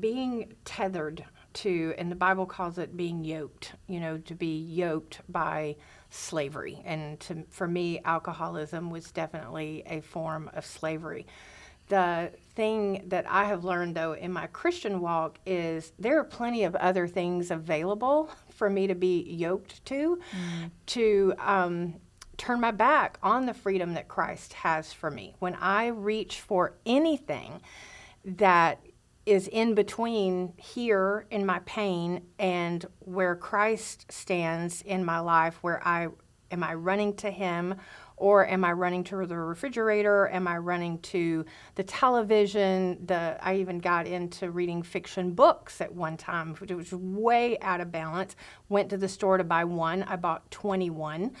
being 0.00 0.54
tethered 0.64 1.24
to, 1.52 1.94
and 1.98 2.10
the 2.10 2.16
Bible 2.16 2.46
calls 2.46 2.78
it 2.78 2.96
being 2.96 3.24
yoked. 3.24 3.74
You 3.88 4.00
know, 4.00 4.16
to 4.16 4.34
be 4.34 4.56
yoked 4.58 5.20
by 5.28 5.76
slavery, 6.12 6.82
and 6.84 7.18
to 7.20 7.44
for 7.50 7.66
me, 7.66 8.00
alcoholism 8.04 8.90
was 8.90 9.10
definitely 9.10 9.82
a 9.86 10.00
form 10.00 10.50
of 10.54 10.64
slavery. 10.64 11.26
The 11.88 12.30
thing 12.54 13.04
that 13.08 13.26
I 13.28 13.44
have 13.44 13.64
learned 13.64 13.94
though 13.94 14.12
in 14.12 14.32
my 14.32 14.46
Christian 14.46 15.00
walk 15.00 15.38
is 15.46 15.92
there 15.98 16.18
are 16.18 16.24
plenty 16.24 16.64
of 16.64 16.74
other 16.76 17.08
things 17.08 17.50
available 17.50 18.30
for 18.50 18.70
me 18.70 18.86
to 18.86 18.94
be 18.94 19.22
yoked 19.22 19.84
to, 19.86 20.18
mm. 20.30 20.70
to 20.86 21.34
um, 21.38 21.94
turn 22.36 22.60
my 22.60 22.70
back 22.70 23.18
on 23.22 23.46
the 23.46 23.54
freedom 23.54 23.94
that 23.94 24.08
Christ 24.08 24.52
has 24.52 24.92
for 24.92 25.10
me. 25.10 25.34
When 25.38 25.54
I 25.54 25.88
reach 25.88 26.40
for 26.40 26.74
anything 26.86 27.60
that 28.24 28.80
is 29.24 29.48
in 29.48 29.74
between 29.74 30.52
here 30.56 31.26
in 31.30 31.46
my 31.46 31.60
pain 31.60 32.22
and 32.38 32.84
where 33.00 33.36
Christ 33.36 34.10
stands 34.10 34.82
in 34.82 35.04
my 35.04 35.20
life, 35.20 35.58
where 35.62 35.86
I 35.86 36.08
am 36.50 36.62
I 36.62 36.74
running 36.74 37.14
to 37.16 37.30
Him 37.30 37.76
or 38.16 38.46
am 38.46 38.64
I 38.64 38.72
running 38.72 39.02
to 39.04 39.26
the 39.26 39.36
refrigerator? 39.36 40.28
Am 40.28 40.46
I 40.46 40.58
running 40.58 40.98
to 41.00 41.44
the 41.74 41.82
television? 41.82 43.04
The 43.06 43.36
I 43.40 43.56
even 43.56 43.78
got 43.78 44.06
into 44.06 44.50
reading 44.50 44.82
fiction 44.82 45.32
books 45.32 45.80
at 45.80 45.92
one 45.92 46.16
time, 46.16 46.54
which 46.56 46.70
was 46.70 46.92
way 46.92 47.58
out 47.60 47.80
of 47.80 47.90
balance. 47.90 48.36
Went 48.68 48.90
to 48.90 48.96
the 48.96 49.08
store 49.08 49.38
to 49.38 49.44
buy 49.44 49.64
one. 49.64 50.04
I 50.04 50.16
bought 50.16 50.50
21 50.50 51.32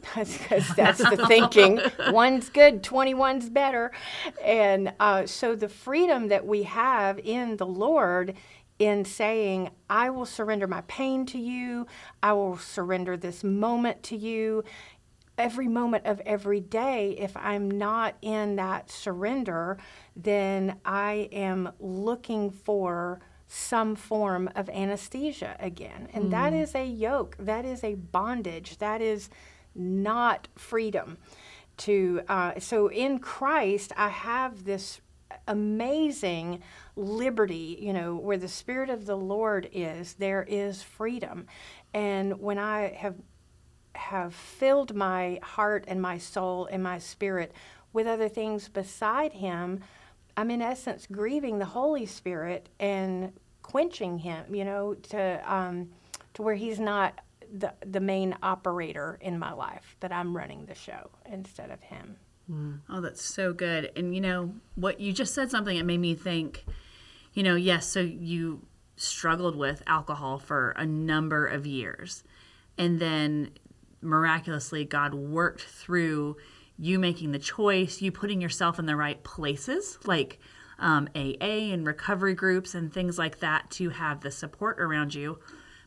because 0.00 0.68
that's 0.74 0.98
the 0.98 1.24
thinking. 1.26 1.80
One's 2.10 2.48
good, 2.48 2.82
21's 2.82 3.48
better. 3.48 3.92
And 4.44 4.92
uh, 5.00 5.26
so 5.26 5.54
the 5.54 5.68
freedom 5.68 6.28
that 6.28 6.46
we 6.46 6.64
have 6.64 7.18
in 7.18 7.56
the 7.56 7.66
Lord 7.66 8.34
in 8.78 9.04
saying, 9.04 9.70
I 9.90 10.10
will 10.10 10.26
surrender 10.26 10.66
my 10.66 10.82
pain 10.82 11.26
to 11.26 11.38
you, 11.38 11.86
I 12.22 12.32
will 12.32 12.56
surrender 12.58 13.16
this 13.16 13.42
moment 13.42 14.02
to 14.04 14.16
you. 14.16 14.64
Every 15.36 15.68
moment 15.68 16.04
of 16.06 16.20
every 16.26 16.58
day, 16.60 17.16
if 17.18 17.36
I'm 17.36 17.70
not 17.70 18.16
in 18.22 18.56
that 18.56 18.90
surrender, 18.90 19.78
then 20.16 20.80
I 20.84 21.28
am 21.32 21.70
looking 21.78 22.50
for 22.50 23.20
some 23.46 23.96
form 23.96 24.50
of 24.54 24.68
anesthesia 24.68 25.56
again. 25.58 26.08
And 26.12 26.24
mm. 26.24 26.30
that 26.30 26.52
is 26.52 26.74
a 26.74 26.84
yoke, 26.84 27.36
that 27.38 27.64
is 27.64 27.82
a 27.82 27.94
bondage, 27.94 28.78
that 28.78 29.00
is 29.00 29.30
not 29.74 30.48
freedom. 30.56 31.18
To 31.78 32.22
uh, 32.28 32.58
so 32.58 32.88
in 32.88 33.20
Christ, 33.20 33.92
I 33.96 34.08
have 34.08 34.64
this 34.64 35.00
amazing 35.46 36.62
liberty. 36.96 37.78
You 37.80 37.92
know, 37.92 38.16
where 38.16 38.36
the 38.36 38.48
Spirit 38.48 38.90
of 38.90 39.06
the 39.06 39.16
Lord 39.16 39.68
is, 39.72 40.14
there 40.14 40.44
is 40.48 40.82
freedom. 40.82 41.46
And 41.94 42.40
when 42.40 42.58
I 42.58 42.94
have 42.96 43.16
have 43.94 44.34
filled 44.34 44.94
my 44.94 45.40
heart 45.42 45.84
and 45.88 46.00
my 46.00 46.18
soul 46.18 46.66
and 46.70 46.82
my 46.82 46.98
spirit 46.98 47.52
with 47.92 48.06
other 48.06 48.28
things 48.28 48.68
beside 48.68 49.32
Him, 49.32 49.80
I'm 50.36 50.50
in 50.50 50.62
essence 50.62 51.06
grieving 51.10 51.58
the 51.58 51.64
Holy 51.64 52.06
Spirit 52.06 52.68
and 52.78 53.32
quenching 53.62 54.18
Him. 54.18 54.54
You 54.54 54.64
know, 54.64 54.94
to 54.94 55.52
um, 55.52 55.90
to 56.34 56.42
where 56.42 56.54
He's 56.54 56.80
not 56.80 57.20
the 57.52 57.72
the 57.84 58.00
main 58.00 58.36
operator 58.42 59.18
in 59.20 59.38
my 59.38 59.52
life 59.52 59.96
that 60.00 60.12
I'm 60.12 60.36
running 60.36 60.66
the 60.66 60.74
show 60.74 61.10
instead 61.30 61.70
of 61.70 61.80
him. 61.82 62.16
Mm. 62.50 62.80
Oh, 62.88 63.00
that's 63.00 63.22
so 63.22 63.52
good. 63.52 63.90
And 63.96 64.14
you 64.14 64.20
know 64.20 64.54
what 64.74 65.00
you 65.00 65.12
just 65.12 65.34
said 65.34 65.50
something 65.50 65.76
that 65.76 65.84
made 65.84 66.00
me 66.00 66.14
think. 66.14 66.64
You 67.34 67.42
know, 67.42 67.56
yes, 67.56 67.86
so 67.86 68.00
you 68.00 68.62
struggled 68.96 69.54
with 69.54 69.82
alcohol 69.86 70.38
for 70.38 70.70
a 70.72 70.84
number 70.84 71.46
of 71.46 71.66
years, 71.66 72.24
and 72.76 72.98
then 72.98 73.50
miraculously 74.00 74.84
God 74.84 75.14
worked 75.14 75.62
through 75.62 76.36
you 76.78 76.98
making 76.98 77.32
the 77.32 77.38
choice, 77.38 78.00
you 78.00 78.12
putting 78.12 78.40
yourself 78.40 78.78
in 78.78 78.86
the 78.86 78.96
right 78.96 79.22
places, 79.24 79.98
like 80.04 80.38
um, 80.78 81.08
AA 81.14 81.72
and 81.72 81.86
recovery 81.86 82.34
groups 82.34 82.74
and 82.74 82.92
things 82.92 83.18
like 83.18 83.40
that, 83.40 83.70
to 83.72 83.90
have 83.90 84.20
the 84.20 84.30
support 84.30 84.80
around 84.80 85.14
you 85.14 85.38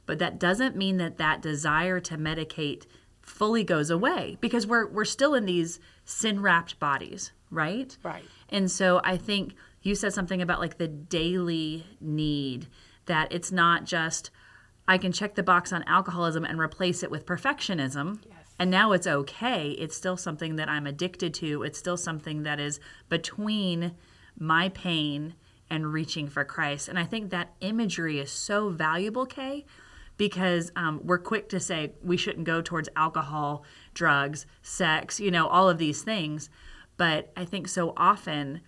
but 0.05 0.19
that 0.19 0.39
doesn't 0.39 0.75
mean 0.75 0.97
that 0.97 1.17
that 1.17 1.41
desire 1.41 1.99
to 2.01 2.17
medicate 2.17 2.85
fully 3.21 3.63
goes 3.63 3.89
away 3.89 4.37
because 4.41 4.67
we're 4.67 4.87
we're 4.87 5.05
still 5.05 5.35
in 5.35 5.45
these 5.45 5.79
sin-wrapped 6.05 6.79
bodies, 6.79 7.31
right? 7.49 7.97
Right. 8.03 8.23
And 8.49 8.69
so 8.69 9.01
I 9.03 9.17
think 9.17 9.53
you 9.81 9.95
said 9.95 10.13
something 10.13 10.41
about 10.41 10.59
like 10.59 10.77
the 10.77 10.87
daily 10.87 11.85
need 11.99 12.67
that 13.05 13.31
it's 13.31 13.51
not 13.51 13.85
just 13.85 14.31
I 14.87 14.97
can 14.97 15.11
check 15.11 15.35
the 15.35 15.43
box 15.43 15.71
on 15.71 15.83
alcoholism 15.87 16.43
and 16.43 16.59
replace 16.59 17.03
it 17.03 17.11
with 17.11 17.25
perfectionism. 17.25 18.19
Yes. 18.27 18.37
And 18.59 18.69
now 18.69 18.91
it's 18.91 19.07
okay. 19.07 19.71
It's 19.71 19.95
still 19.95 20.17
something 20.17 20.57
that 20.57 20.69
I'm 20.69 20.85
addicted 20.85 21.33
to. 21.35 21.63
It's 21.63 21.79
still 21.79 21.97
something 21.97 22.43
that 22.43 22.59
is 22.59 22.79
between 23.09 23.95
my 24.37 24.69
pain 24.69 25.35
and 25.69 25.93
reaching 25.93 26.27
for 26.27 26.43
Christ. 26.43 26.89
And 26.89 26.99
I 26.99 27.05
think 27.05 27.29
that 27.29 27.53
imagery 27.61 28.19
is 28.19 28.31
so 28.31 28.69
valuable, 28.69 29.25
Kay, 29.25 29.65
because 30.21 30.71
um, 30.75 31.01
we're 31.03 31.17
quick 31.17 31.49
to 31.49 31.59
say 31.59 31.93
we 32.03 32.15
shouldn't 32.15 32.45
go 32.45 32.61
towards 32.61 32.87
alcohol, 32.95 33.63
drugs, 33.95 34.45
sex, 34.61 35.19
you 35.19 35.31
know, 35.31 35.47
all 35.47 35.67
of 35.67 35.79
these 35.79 36.03
things. 36.03 36.47
But 36.95 37.33
I 37.35 37.43
think 37.43 37.67
so 37.67 37.91
often 37.97 38.61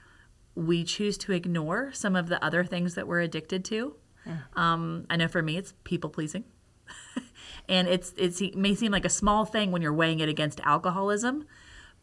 we 0.56 0.84
choose 0.84 1.16
to 1.20 1.32
ignore 1.32 1.92
some 1.94 2.16
of 2.16 2.28
the 2.28 2.44
other 2.44 2.64
things 2.64 2.96
that 2.96 3.08
we're 3.08 3.20
addicted 3.20 3.64
to. 3.66 3.96
Yeah. 4.26 4.38
Um, 4.56 5.06
I 5.12 5.16
know 5.16 5.28
for 5.28 5.44
me, 5.44 5.58
it's 5.58 5.76
people 5.84 6.10
pleasing. 6.10 6.46
and 7.70 7.88
it's, 7.88 8.16
it's, 8.18 8.42
it 8.42 8.56
may 8.56 8.74
seem 8.74 8.92
like 8.92 9.06
a 9.06 9.10
small 9.10 9.46
thing 9.46 9.72
when 9.72 9.84
you're 9.84 9.94
weighing 9.94 10.22
it 10.22 10.30
against 10.30 10.60
alcoholism, 10.62 11.46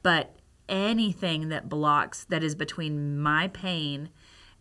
but 0.04 0.36
anything 0.68 1.48
that 1.48 1.68
blocks, 1.68 2.22
that 2.26 2.44
is 2.44 2.54
between 2.54 3.18
my 3.18 3.48
pain 3.48 4.10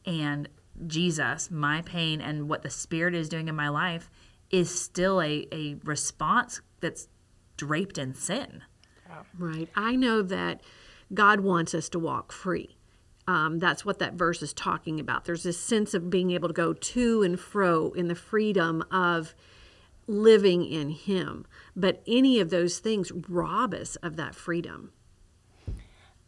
and 0.03 0.49
Jesus, 0.87 1.51
my 1.51 1.83
pain 1.83 2.21
and 2.21 2.49
what 2.49 2.63
the 2.63 2.71
Spirit 2.71 3.13
is 3.13 3.29
doing 3.29 3.49
in 3.49 3.55
my 3.55 3.69
life, 3.69 4.09
is 4.51 4.81
still 4.81 5.21
a, 5.21 5.47
a 5.51 5.75
response 5.83 6.61
that's 6.79 7.07
draped 7.57 7.97
in 7.97 8.13
sin. 8.13 8.63
Right. 9.37 9.69
I 9.75 9.95
know 9.95 10.21
that 10.21 10.61
God 11.13 11.41
wants 11.41 11.73
us 11.73 11.89
to 11.89 11.99
walk 11.99 12.31
free. 12.31 12.77
Um, 13.27 13.59
that's 13.59 13.85
what 13.85 13.99
that 13.99 14.13
verse 14.13 14.41
is 14.41 14.53
talking 14.53 14.99
about. 14.99 15.25
There's 15.25 15.43
this 15.43 15.59
sense 15.59 15.93
of 15.93 16.09
being 16.09 16.31
able 16.31 16.47
to 16.47 16.53
go 16.53 16.73
to 16.73 17.21
and 17.21 17.39
fro 17.39 17.91
in 17.91 18.07
the 18.07 18.15
freedom 18.15 18.83
of 18.89 19.35
living 20.07 20.65
in 20.65 20.89
Him. 20.89 21.45
But 21.75 22.01
any 22.07 22.39
of 22.39 22.49
those 22.49 22.79
things 22.79 23.11
rob 23.27 23.73
us 23.73 23.97
of 23.97 24.15
that 24.15 24.33
freedom. 24.33 24.91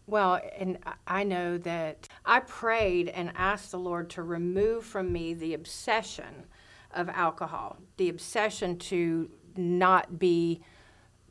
Well, 0.05 0.41
and 0.57 0.77
I 1.07 1.23
know 1.23 1.57
that 1.59 2.07
I 2.25 2.41
prayed 2.41 3.09
and 3.09 3.31
asked 3.35 3.71
the 3.71 3.79
Lord 3.79 4.09
to 4.11 4.23
remove 4.23 4.85
from 4.85 5.11
me 5.11 5.33
the 5.33 5.53
obsession 5.53 6.45
of 6.93 7.09
alcohol, 7.09 7.77
the 7.97 8.09
obsession 8.09 8.77
to 8.77 9.29
not 9.55 10.19
be 10.19 10.61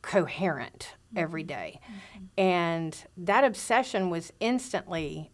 coherent 0.01 0.95
every 1.15 1.43
day. 1.43 1.79
Mm-hmm. 1.83 2.25
And 2.37 2.97
that 3.17 3.43
obsession 3.43 4.09
was 4.09 4.31
instantly, 4.39 5.31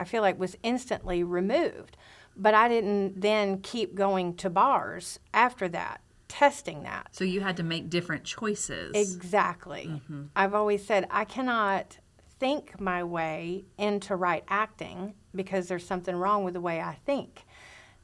I 0.00 0.04
feel 0.04 0.22
like, 0.22 0.38
was 0.38 0.56
instantly 0.62 1.22
removed. 1.22 1.96
But 2.36 2.54
I 2.54 2.68
didn't 2.68 3.20
then 3.20 3.60
keep 3.60 3.94
going 3.94 4.34
to 4.36 4.50
bars 4.50 5.18
after 5.32 5.68
that, 5.68 6.02
testing 6.28 6.82
that. 6.82 7.08
So 7.12 7.24
you 7.24 7.40
had 7.40 7.56
to 7.56 7.62
make 7.62 7.88
different 7.88 8.24
choices. 8.24 8.92
Exactly. 8.94 9.86
Mm-hmm. 9.88 10.24
I've 10.36 10.54
always 10.54 10.84
said 10.84 11.06
I 11.10 11.24
cannot 11.24 11.98
think 12.38 12.78
my 12.78 13.02
way 13.02 13.64
into 13.78 14.14
right 14.14 14.44
acting 14.48 15.14
because 15.34 15.68
there's 15.68 15.86
something 15.86 16.14
wrong 16.14 16.44
with 16.44 16.54
the 16.54 16.60
way 16.60 16.80
I 16.80 16.98
think, 17.06 17.44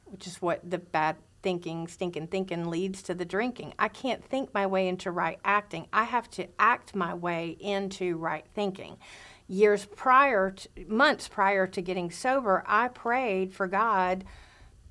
which 0.05 0.25
is 0.25 0.41
what 0.41 0.67
the 0.67 0.79
bad 0.79 1.17
thinking, 1.43 1.87
stinking 1.87 2.27
thinking 2.27 2.69
leads 2.69 3.03
to 3.03 3.13
the 3.13 3.25
drinking. 3.25 3.73
I 3.77 3.89
can't 3.89 4.23
think 4.23 4.53
my 4.53 4.65
way 4.65 4.87
into 4.87 5.11
right 5.11 5.39
acting. 5.45 5.87
I 5.93 6.05
have 6.05 6.29
to 6.31 6.47
act 6.57 6.95
my 6.95 7.13
way 7.13 7.57
into 7.59 8.17
right 8.17 8.45
thinking. 8.55 8.97
Years 9.47 9.85
prior, 9.85 10.51
to, 10.51 10.69
months 10.87 11.27
prior 11.27 11.67
to 11.67 11.81
getting 11.81 12.09
sober, 12.09 12.63
I 12.65 12.87
prayed 12.87 13.53
for 13.53 13.67
God 13.67 14.23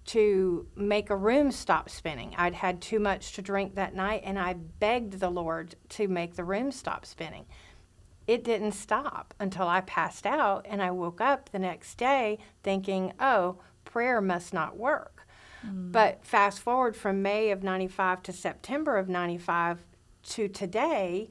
to 0.04 0.66
make 0.76 1.10
a 1.10 1.16
room 1.16 1.50
stop 1.50 1.88
spinning. 1.88 2.34
I'd 2.36 2.54
had 2.54 2.80
too 2.80 2.98
much 2.98 3.32
to 3.32 3.42
drink 3.42 3.74
that 3.74 3.94
night 3.94 4.22
and 4.24 4.38
I 4.38 4.54
begged 4.54 5.20
the 5.20 5.30
Lord 5.30 5.76
to 5.90 6.08
make 6.08 6.34
the 6.34 6.44
room 6.44 6.72
stop 6.72 7.06
spinning. 7.06 7.46
It 8.26 8.44
didn't 8.44 8.72
stop 8.72 9.34
until 9.40 9.66
I 9.66 9.80
passed 9.80 10.26
out 10.26 10.66
and 10.68 10.82
I 10.82 10.90
woke 10.90 11.20
up 11.20 11.50
the 11.50 11.58
next 11.58 11.96
day 11.96 12.38
thinking, 12.62 13.12
oh, 13.18 13.58
prayer 13.84 14.20
must 14.20 14.52
not 14.52 14.76
work. 14.76 15.21
Mm. 15.66 15.92
But 15.92 16.24
fast 16.24 16.60
forward 16.60 16.96
from 16.96 17.22
May 17.22 17.50
of 17.50 17.62
95 17.62 18.22
to 18.24 18.32
September 18.32 18.96
of 18.96 19.08
95 19.08 19.84
to 20.30 20.48
today, 20.48 21.28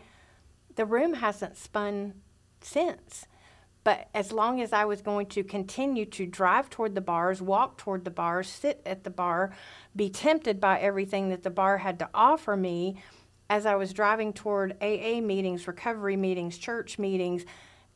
the 0.76 0.86
room 0.86 1.16
hasn't 1.16 1.58
spun 1.58 2.14
since. 2.62 3.26
But 3.84 4.10
as 4.14 4.32
long 4.32 4.62
as 4.62 4.74
I 4.74 4.86
was 4.86 5.02
going 5.02 5.26
to 5.28 5.44
continue 5.44 6.06
to 6.06 6.26
drive 6.28 6.70
toward 6.70 6.94
the 6.94 7.02
bars, 7.02 7.42
walk 7.42 7.78
toward 7.78 8.06
the 8.06 8.12
bars, 8.12 8.48
sit 8.48 8.82
at 8.86 9.04
the 9.04 9.10
bar, 9.10 9.52
be 9.96 10.10
tempted 10.10 10.60
by 10.60 10.80
everything 10.80 11.30
that 11.30 11.42
the 11.42 11.50
bar 11.50 11.80
had 11.80 11.98
to 12.00 12.10
offer 12.14 12.56
me, 12.56 13.02
as 13.50 13.66
I 13.66 13.76
was 13.76 13.92
driving 13.92 14.34
toward 14.34 14.78
AA 14.82 15.20
meetings, 15.20 15.68
recovery 15.68 16.16
meetings, 16.16 16.58
church 16.58 17.00
meetings, 17.00 17.44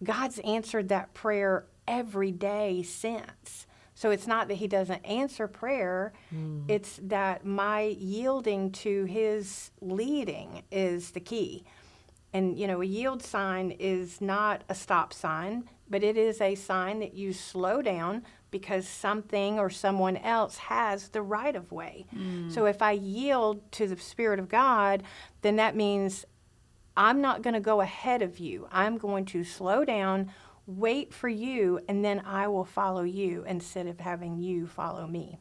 God's 0.04 0.40
answered 0.40 0.90
that 0.90 1.14
prayer 1.14 1.66
every 1.88 2.32
day 2.32 2.84
since. 2.84 3.68
So 3.96 4.12
it's 4.12 4.28
not 4.28 4.48
that 4.50 4.56
He 4.56 4.68
doesn't 4.68 5.04
answer 5.06 5.48
prayer, 5.48 6.14
mm. 6.34 6.64
it's 6.68 7.00
that 7.04 7.46
my 7.46 7.96
yielding 7.98 8.72
to 8.72 9.06
His 9.06 9.72
leading 9.82 10.64
is 10.72 11.12
the 11.12 11.22
key. 11.22 11.64
And 12.34 12.60
you 12.60 12.68
know, 12.68 12.82
a 12.82 12.86
yield 12.86 13.24
sign 13.24 13.72
is 13.72 14.20
not 14.20 14.64
a 14.68 14.76
stop 14.76 15.14
sign, 15.14 15.70
but 15.90 16.04
it 16.04 16.18
is 16.18 16.42
a 16.42 16.56
sign 16.56 17.00
that 17.00 17.14
you 17.14 17.32
slow 17.32 17.82
down 17.82 18.24
because 18.52 18.88
something 18.88 19.60
or 19.60 19.70
someone 19.70 20.18
else 20.18 20.58
has 20.58 21.10
the 21.10 21.22
right 21.22 21.56
of 21.56 21.72
way. 21.72 22.06
Mm. 22.16 22.52
So 22.52 22.66
if 22.66 22.82
I 22.82 22.92
yield 22.92 23.72
to 23.74 23.88
the 23.88 23.98
Spirit 23.98 24.40
of 24.40 24.50
God, 24.50 25.04
then 25.42 25.56
that 25.58 25.76
means 25.76 26.26
I'm 26.98 27.22
not 27.22 27.42
going 27.42 27.54
to 27.54 27.60
go 27.60 27.82
ahead 27.82 28.22
of 28.22 28.40
you. 28.40 28.68
I'm 28.72 28.98
going 28.98 29.26
to 29.26 29.44
slow 29.44 29.84
down, 29.84 30.32
wait 30.68 31.14
for 31.14 31.30
you, 31.30 31.80
and 31.88 32.04
then 32.04 32.22
I 32.26 32.48
will 32.48 32.66
follow 32.66 33.04
you 33.04 33.44
instead 33.48 33.88
of 33.88 34.00
having 34.00 34.40
you 34.40 34.68
follow 34.68 35.08
me. 35.08 35.40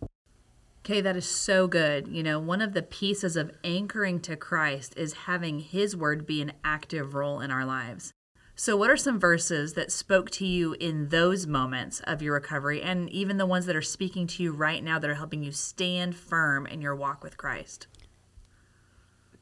Okay, 0.85 1.01
that 1.01 1.17
is 1.17 1.27
so 1.27 1.67
good. 1.67 2.09
You 2.09 2.23
know, 2.23 2.39
one 2.39 2.61
of 2.61 2.75
the 2.75 2.83
pieces 2.83 3.37
of 3.37 3.53
anchoring 3.65 4.21
to 4.21 4.37
Christ 4.37 4.93
is 4.99 5.15
having 5.25 5.61
His 5.61 5.97
word 5.97 6.27
be 6.27 6.43
an 6.43 6.53
active 6.63 7.15
role 7.15 7.41
in 7.41 7.51
our 7.51 7.65
lives. 7.65 8.13
So, 8.55 8.77
what 8.77 8.91
are 8.91 8.97
some 8.97 9.19
verses 9.19 9.73
that 9.73 9.91
spoke 9.91 10.31
to 10.33 10.47
you 10.47 10.75
in 10.75 11.09
those 11.09 11.47
moments 11.47 12.01
of 12.01 12.23
your 12.23 12.35
recovery, 12.35 12.83
and 12.83 13.09
even 13.11 13.39
the 13.39 13.47
ones 13.47 13.67
that 13.67 13.75
are 13.75 13.83
speaking 13.83 14.27
to 14.29 14.43
you 14.43 14.53
right 14.53 14.85
now 14.85 14.99
that 14.99 15.11
are 15.11 15.15
helping 15.15 15.43
you 15.43 15.51
stand 15.51 16.15
firm 16.15 16.67
in 16.67 16.81
your 16.81 16.95
walk 16.95 17.25
with 17.25 17.37
Christ? 17.37 17.89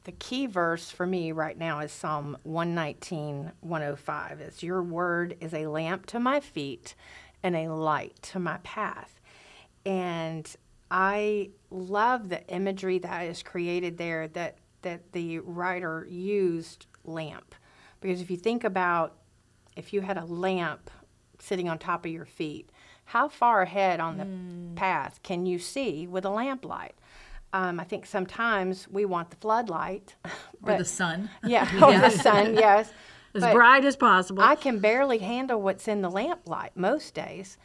The 0.03 0.11
key 0.11 0.45
verse 0.45 0.89
for 0.89 1.05
me 1.05 1.31
right 1.31 1.57
now 1.57 1.79
is 1.79 1.91
Psalm 1.91 2.37
119, 2.43 3.51
105. 3.61 4.41
Is 4.41 4.63
your 4.63 4.83
word 4.83 5.37
is 5.39 5.53
a 5.53 5.67
lamp 5.67 6.05
to 6.07 6.19
my 6.19 6.39
feet 6.39 6.95
and 7.41 7.55
a 7.55 7.69
light 7.69 8.17
to 8.23 8.39
my 8.39 8.57
path. 8.63 9.19
And 9.85 10.53
I 10.91 11.51
love 11.69 12.29
the 12.29 12.45
imagery 12.47 12.99
that 12.99 13.23
is 13.23 13.43
created 13.43 13.97
there 13.97 14.27
that, 14.29 14.57
that 14.81 15.11
the 15.13 15.39
writer 15.39 16.07
used 16.09 16.85
lamp. 17.05 17.55
Because 17.99 18.21
if 18.21 18.29
you 18.29 18.37
think 18.37 18.63
about 18.63 19.15
if 19.75 19.91
you 19.91 20.01
had 20.01 20.17
a 20.17 20.25
lamp 20.25 20.91
sitting 21.39 21.67
on 21.67 21.79
top 21.79 22.05
of 22.05 22.11
your 22.11 22.25
feet, 22.25 22.69
how 23.05 23.27
far 23.27 23.61
ahead 23.61 23.99
on 23.99 24.17
the 24.17 24.25
hmm. 24.25 24.75
path 24.75 25.19
can 25.23 25.45
you 25.45 25.59
see 25.59 26.07
with 26.07 26.25
a 26.25 26.29
lamp 26.29 26.63
light? 26.63 26.95
Um, 27.53 27.79
I 27.79 27.83
think 27.83 28.05
sometimes 28.05 28.87
we 28.89 29.05
want 29.05 29.29
the 29.29 29.37
floodlight. 29.37 30.15
Or 30.65 30.77
the 30.77 30.85
sun? 30.85 31.29
Yeah, 31.45 31.67
or 31.85 31.99
the 31.99 32.09
sun, 32.09 32.55
yes. 32.55 32.89
As 33.35 33.41
But 33.41 33.53
bright 33.53 33.83
as 33.83 33.97
possible. 33.97 34.41
I 34.41 34.55
can 34.55 34.79
barely 34.79 35.17
handle 35.17 35.61
what's 35.61 35.89
in 35.89 36.01
the 36.01 36.09
lamplight 36.09 36.69
most 36.75 37.13
days. 37.13 37.57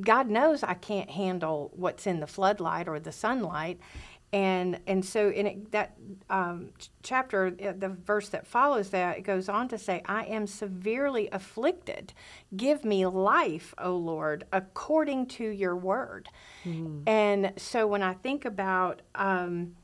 God 0.00 0.28
knows 0.28 0.64
I 0.64 0.74
can't 0.74 1.10
handle 1.10 1.70
what's 1.74 2.06
in 2.08 2.18
the 2.18 2.26
floodlight 2.26 2.88
or 2.88 2.98
the 2.98 3.12
sunlight. 3.12 3.78
And 4.32 4.78
and 4.86 5.04
so 5.04 5.30
in 5.30 5.46
it, 5.46 5.72
that 5.72 5.96
um, 6.28 6.70
ch- 6.78 6.90
chapter, 7.02 7.46
uh, 7.48 7.72
the 7.76 7.88
verse 7.88 8.28
that 8.28 8.46
follows 8.46 8.90
that, 8.90 9.18
it 9.18 9.22
goes 9.22 9.48
on 9.48 9.68
to 9.68 9.78
say, 9.78 10.02
"I 10.06 10.24
am 10.26 10.46
severely 10.46 11.28
afflicted. 11.32 12.12
Give 12.56 12.84
me 12.84 13.06
life, 13.06 13.74
O 13.78 13.96
Lord, 13.96 14.44
according 14.52 15.26
to 15.26 15.44
Your 15.44 15.74
word." 15.74 16.28
And 17.08 17.52
so 17.56 17.88
when 17.88 18.02
I 18.02 18.14
think 18.14 18.44
about 18.44 19.02
um, 19.16 19.74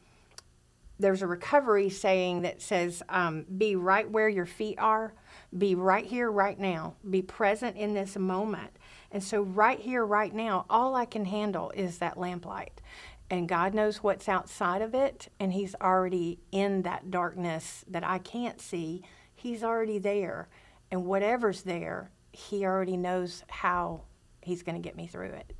there's 0.99 1.23
a 1.23 1.27
recovery 1.27 1.91
saying 1.91 2.43
that 2.43 2.63
says, 2.63 3.03
um, 3.09 3.45
be 3.59 3.77
right 3.77 4.11
where 4.11 4.29
your 4.29 4.47
feet 4.47 4.79
are, 4.79 5.13
be 5.57 5.75
right 5.75 6.07
here, 6.07 6.31
right 6.31 6.59
now, 6.59 6.95
be 7.09 7.23
present 7.23 7.77
in 7.77 7.95
this 7.95 8.17
moment. 8.17 8.71
And 9.13 9.23
so, 9.23 9.43
right 9.43 9.79
here, 9.79 10.05
right 10.05 10.35
now, 10.35 10.67
all 10.69 10.95
I 10.97 11.05
can 11.05 11.25
handle 11.25 11.71
is 11.71 11.99
that 11.99 12.19
lamplight. 12.19 12.81
And 13.29 13.49
God 13.49 13.75
knows 13.75 14.05
what's 14.05 14.29
outside 14.29 14.83
of 14.83 14.95
it, 14.95 15.29
and 15.41 15.53
He's 15.53 15.75
already 15.81 16.39
in 16.53 16.83
that 16.83 17.11
darkness 17.11 17.85
that 17.89 18.05
I 18.05 18.19
can't 18.19 18.61
see. 18.61 19.03
He's 19.35 19.65
already 19.65 19.99
there. 19.99 20.49
And 20.93 21.05
whatever's 21.05 21.63
there, 21.63 22.13
He 22.33 22.65
already 22.65 22.97
knows 22.97 23.43
how 23.49 24.03
He's 24.43 24.63
going 24.63 24.81
to 24.81 24.87
get 24.87 24.97
me 24.97 25.09
through 25.09 25.31
it. 25.31 25.55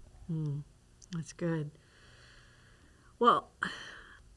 That's 1.13 1.33
good. 1.33 1.73
Well, 3.19 3.51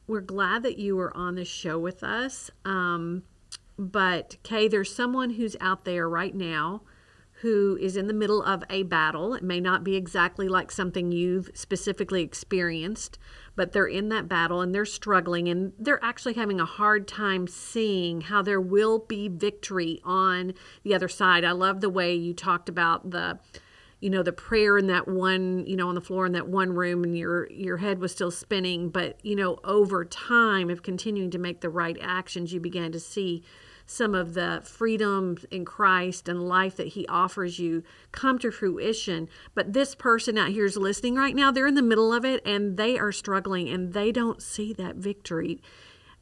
we're 0.08 0.20
glad 0.20 0.64
that 0.64 0.78
you 0.78 0.96
were 0.96 1.16
on 1.16 1.36
the 1.36 1.44
show 1.44 1.78
with 1.78 2.02
us. 2.02 2.50
Um, 2.64 3.22
but, 3.78 4.38
Kay, 4.42 4.66
there's 4.66 4.92
someone 4.92 5.30
who's 5.30 5.54
out 5.60 5.84
there 5.84 6.08
right 6.08 6.34
now 6.34 6.82
who 7.40 7.78
is 7.80 7.96
in 7.96 8.06
the 8.06 8.12
middle 8.12 8.42
of 8.42 8.62
a 8.68 8.82
battle. 8.82 9.34
It 9.34 9.42
may 9.42 9.60
not 9.60 9.82
be 9.82 9.96
exactly 9.96 10.46
like 10.46 10.70
something 10.70 11.10
you've 11.10 11.50
specifically 11.54 12.22
experienced, 12.22 13.18
but 13.56 13.72
they're 13.72 13.86
in 13.86 14.10
that 14.10 14.28
battle 14.28 14.60
and 14.60 14.74
they're 14.74 14.84
struggling 14.84 15.48
and 15.48 15.72
they're 15.78 16.04
actually 16.04 16.34
having 16.34 16.60
a 16.60 16.66
hard 16.66 17.08
time 17.08 17.46
seeing 17.46 18.22
how 18.22 18.42
there 18.42 18.60
will 18.60 18.98
be 18.98 19.28
victory 19.28 20.00
on 20.04 20.52
the 20.82 20.94
other 20.94 21.08
side. 21.08 21.42
I 21.42 21.52
love 21.52 21.80
the 21.80 21.88
way 21.88 22.14
you 22.14 22.34
talked 22.34 22.68
about 22.68 23.10
the 23.10 23.38
you 24.00 24.08
know 24.08 24.22
the 24.22 24.32
prayer 24.32 24.78
in 24.78 24.86
that 24.86 25.06
one 25.06 25.66
you 25.66 25.76
know 25.76 25.88
on 25.88 25.94
the 25.94 26.00
floor 26.00 26.24
in 26.24 26.32
that 26.32 26.48
one 26.48 26.72
room 26.72 27.04
and 27.04 27.18
your 27.18 27.50
your 27.50 27.76
head 27.76 27.98
was 27.98 28.12
still 28.12 28.30
spinning 28.30 28.88
but 28.88 29.22
you 29.22 29.36
know 29.36 29.58
over 29.62 30.06
time 30.06 30.70
of 30.70 30.82
continuing 30.82 31.30
to 31.30 31.36
make 31.36 31.60
the 31.60 31.68
right 31.68 31.98
actions 32.00 32.50
you 32.50 32.60
began 32.60 32.92
to 32.92 32.98
see 32.98 33.44
some 33.90 34.14
of 34.14 34.34
the 34.34 34.60
freedom 34.64 35.36
in 35.50 35.64
Christ 35.64 36.28
and 36.28 36.48
life 36.48 36.76
that 36.76 36.88
he 36.88 37.06
offers 37.08 37.58
you 37.58 37.82
come 38.12 38.38
to 38.38 38.50
fruition. 38.50 39.28
But 39.54 39.72
this 39.72 39.94
person 39.94 40.38
out 40.38 40.50
here 40.50 40.64
is 40.64 40.76
listening 40.76 41.16
right 41.16 41.34
now. 41.34 41.50
They're 41.50 41.66
in 41.66 41.74
the 41.74 41.82
middle 41.82 42.12
of 42.12 42.24
it 42.24 42.40
and 42.46 42.76
they 42.76 42.98
are 42.98 43.10
struggling 43.10 43.68
and 43.68 43.92
they 43.92 44.12
don't 44.12 44.40
see 44.40 44.72
that 44.74 44.96
victory. 44.96 45.60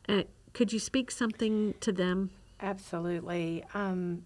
Uh, 0.08 0.22
could 0.54 0.72
you 0.72 0.78
speak 0.78 1.10
something 1.10 1.74
to 1.80 1.92
them? 1.92 2.30
Absolutely. 2.60 3.62
Um, 3.74 4.22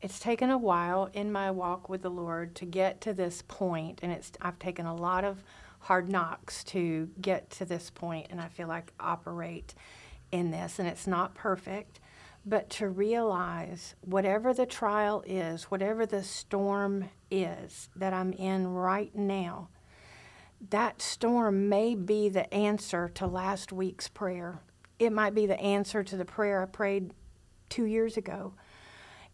it's 0.00 0.20
taken 0.20 0.48
a 0.48 0.56
while 0.56 1.10
in 1.12 1.32
my 1.32 1.50
walk 1.50 1.88
with 1.88 2.02
the 2.02 2.10
Lord 2.10 2.54
to 2.54 2.64
get 2.64 3.00
to 3.02 3.12
this 3.12 3.42
point, 3.46 3.98
and 4.02 4.10
it's 4.10 4.32
I've 4.40 4.58
taken 4.58 4.86
a 4.86 4.94
lot 4.94 5.24
of 5.24 5.42
hard 5.80 6.10
knocks 6.10 6.64
to 6.64 7.10
get 7.20 7.50
to 7.50 7.64
this 7.64 7.90
point, 7.90 8.28
and 8.30 8.40
I 8.40 8.48
feel 8.48 8.68
like 8.68 8.92
operate 8.98 9.74
in 10.32 10.50
this, 10.50 10.78
and 10.78 10.88
it's 10.88 11.06
not 11.06 11.34
perfect, 11.34 12.00
but 12.44 12.70
to 12.70 12.88
realize 12.88 13.94
whatever 14.00 14.54
the 14.54 14.66
trial 14.66 15.22
is, 15.26 15.64
whatever 15.64 16.06
the 16.06 16.22
storm 16.22 17.10
is 17.30 17.88
that 17.94 18.12
I'm 18.12 18.32
in 18.32 18.68
right 18.68 19.14
now, 19.14 19.68
that 20.70 21.00
storm 21.00 21.68
may 21.68 21.94
be 21.94 22.28
the 22.28 22.52
answer 22.52 23.08
to 23.14 23.26
last 23.26 23.72
week's 23.72 24.08
prayer. 24.08 24.60
It 24.98 25.12
might 25.12 25.34
be 25.34 25.46
the 25.46 25.60
answer 25.60 26.02
to 26.02 26.16
the 26.16 26.24
prayer 26.24 26.62
I 26.62 26.66
prayed 26.66 27.12
two 27.68 27.84
years 27.84 28.16
ago. 28.16 28.54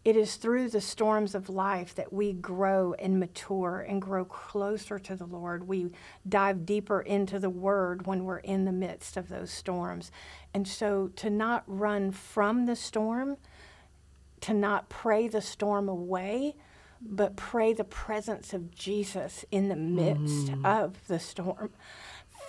It 0.05 0.15
is 0.15 0.35
through 0.35 0.69
the 0.69 0.79
storms 0.79 1.35
of 1.35 1.49
life 1.49 1.93
that 1.95 2.13
we 2.13 2.31
grow 2.31 2.93
and 2.93 3.19
mature 3.19 3.85
and 3.87 4.01
grow 4.01 4.23
closer 4.23 4.99
to 4.99 5.15
the 5.15 5.25
Lord. 5.25 5.67
We 5.67 5.91
dive 6.27 6.65
deeper 6.65 7.01
into 7.01 7.39
the 7.39 7.49
Word 7.49 8.07
when 8.07 8.23
we're 8.23 8.37
in 8.37 8.63
the 8.63 8.71
midst 8.71 9.17
of 9.17 9.27
those 9.27 9.51
storms. 9.51 10.11
And 10.53 10.65
so 10.65 11.09
to 11.17 11.29
not 11.29 11.63
run 11.67 12.11
from 12.11 12.67
the 12.67 12.75
storm, 12.75 13.35
to 14.41 14.53
not 14.53 14.87
pray 14.87 15.27
the 15.27 15.41
storm 15.41 15.89
away, 15.89 16.55
but 17.01 17.35
pray 17.35 17.73
the 17.73 17.83
presence 17.83 18.53
of 18.53 18.73
Jesus 18.73 19.45
in 19.51 19.67
the 19.67 19.75
midst 19.75 20.47
mm. 20.47 20.65
of 20.65 21.07
the 21.07 21.19
storm. 21.19 21.71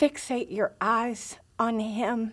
Fixate 0.00 0.50
your 0.50 0.74
eyes 0.80 1.38
on 1.58 1.80
Him 1.80 2.32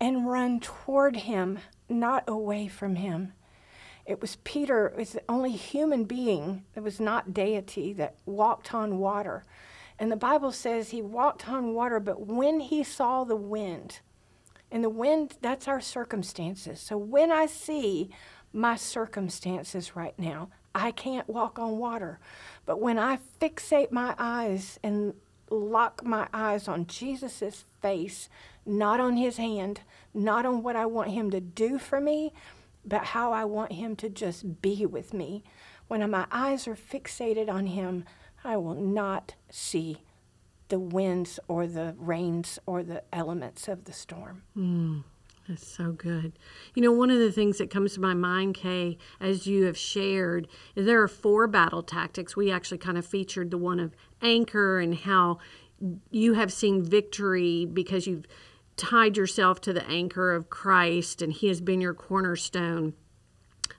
and 0.00 0.28
run 0.28 0.60
toward 0.60 1.16
Him, 1.16 1.58
not 1.88 2.24
away 2.28 2.68
from 2.68 2.96
Him. 2.96 3.32
It 4.08 4.22
was 4.22 4.36
Peter, 4.42 4.86
it 4.86 4.96
was 4.96 5.12
the 5.12 5.22
only 5.28 5.52
human 5.52 6.04
being 6.04 6.64
that 6.74 6.82
was 6.82 6.98
not 6.98 7.34
deity 7.34 7.92
that 7.92 8.14
walked 8.24 8.72
on 8.72 8.98
water. 8.98 9.44
And 9.98 10.10
the 10.10 10.16
Bible 10.16 10.50
says 10.50 10.88
he 10.88 11.02
walked 11.02 11.46
on 11.46 11.74
water, 11.74 12.00
but 12.00 12.26
when 12.26 12.60
he 12.60 12.82
saw 12.82 13.24
the 13.24 13.36
wind, 13.36 14.00
and 14.70 14.82
the 14.82 14.88
wind, 14.88 15.36
that's 15.42 15.68
our 15.68 15.80
circumstances. 15.80 16.80
So 16.80 16.96
when 16.96 17.30
I 17.30 17.44
see 17.44 18.08
my 18.50 18.76
circumstances 18.76 19.94
right 19.94 20.18
now, 20.18 20.48
I 20.74 20.90
can't 20.90 21.28
walk 21.28 21.58
on 21.58 21.78
water. 21.78 22.18
But 22.64 22.80
when 22.80 22.98
I 22.98 23.18
fixate 23.40 23.92
my 23.92 24.14
eyes 24.18 24.78
and 24.82 25.12
lock 25.50 26.02
my 26.02 26.28
eyes 26.32 26.66
on 26.66 26.86
Jesus' 26.86 27.66
face, 27.82 28.30
not 28.64 29.00
on 29.00 29.18
his 29.18 29.36
hand, 29.36 29.80
not 30.14 30.46
on 30.46 30.62
what 30.62 30.76
I 30.76 30.86
want 30.86 31.10
him 31.10 31.30
to 31.30 31.40
do 31.40 31.78
for 31.78 32.00
me, 32.00 32.32
but 32.84 33.06
how 33.06 33.32
I 33.32 33.44
want 33.44 33.72
him 33.72 33.96
to 33.96 34.08
just 34.08 34.62
be 34.62 34.86
with 34.86 35.12
me. 35.12 35.44
When 35.88 36.08
my 36.10 36.26
eyes 36.30 36.68
are 36.68 36.74
fixated 36.74 37.48
on 37.48 37.66
him, 37.66 38.04
I 38.44 38.56
will 38.56 38.74
not 38.74 39.34
see 39.50 39.98
the 40.68 40.78
winds 40.78 41.40
or 41.48 41.66
the 41.66 41.94
rains 41.98 42.58
or 42.66 42.82
the 42.82 43.02
elements 43.12 43.68
of 43.68 43.84
the 43.84 43.92
storm. 43.92 44.42
Mm, 44.56 45.04
that's 45.48 45.66
so 45.66 45.92
good. 45.92 46.32
You 46.74 46.82
know, 46.82 46.92
one 46.92 47.10
of 47.10 47.18
the 47.18 47.32
things 47.32 47.58
that 47.58 47.70
comes 47.70 47.94
to 47.94 48.00
my 48.00 48.14
mind, 48.14 48.54
Kay, 48.54 48.98
as 49.20 49.46
you 49.46 49.64
have 49.64 49.78
shared, 49.78 50.46
is 50.76 50.86
there 50.86 51.02
are 51.02 51.08
four 51.08 51.46
battle 51.46 51.82
tactics. 51.82 52.36
We 52.36 52.52
actually 52.52 52.78
kind 52.78 52.98
of 52.98 53.06
featured 53.06 53.50
the 53.50 53.58
one 53.58 53.80
of 53.80 53.94
anchor 54.20 54.78
and 54.78 54.94
how 54.94 55.38
you 56.10 56.34
have 56.34 56.52
seen 56.52 56.82
victory 56.82 57.64
because 57.64 58.06
you've 58.06 58.26
tied 58.78 59.16
yourself 59.16 59.60
to 59.62 59.72
the 59.72 59.86
anchor 59.86 60.32
of 60.32 60.48
Christ 60.48 61.20
and 61.20 61.32
He 61.32 61.48
has 61.48 61.60
been 61.60 61.80
your 61.80 61.94
cornerstone. 61.94 62.94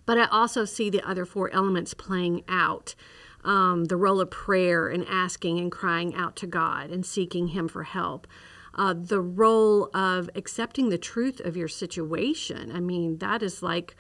But 0.06 0.18
I 0.18 0.26
also 0.26 0.66
see 0.66 0.90
the 0.90 1.08
other 1.08 1.26
four 1.26 1.50
elements 1.52 1.94
playing 1.94 2.44
out 2.48 2.96
um, 3.44 3.86
the 3.86 3.98
role 3.98 4.20
of 4.20 4.30
prayer 4.30 4.88
and 4.88 5.06
asking 5.08 5.60
and 5.60 5.72
crying 5.72 6.14
out 6.14 6.36
to 6.38 6.48
God 6.48 6.92
and 6.92 7.06
seeking 7.06 7.50
Him 7.50 7.68
for 7.68 7.84
help. 7.84 8.28
Uh, 8.76 8.94
the 8.94 9.22
role 9.22 9.90
of 9.96 10.30
accepting 10.36 10.90
the 10.90 10.98
truth 10.98 11.40
of 11.40 11.58
your 11.58 11.68
situation. 11.68 12.72
I 12.72 12.80
mean, 12.80 13.18
that 13.18 13.42
is 13.42 13.64
like 13.64 13.96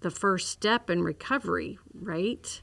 the 0.00 0.10
first 0.10 0.48
step 0.48 0.88
in 0.88 1.02
recovery, 1.02 1.78
right? 1.92 2.60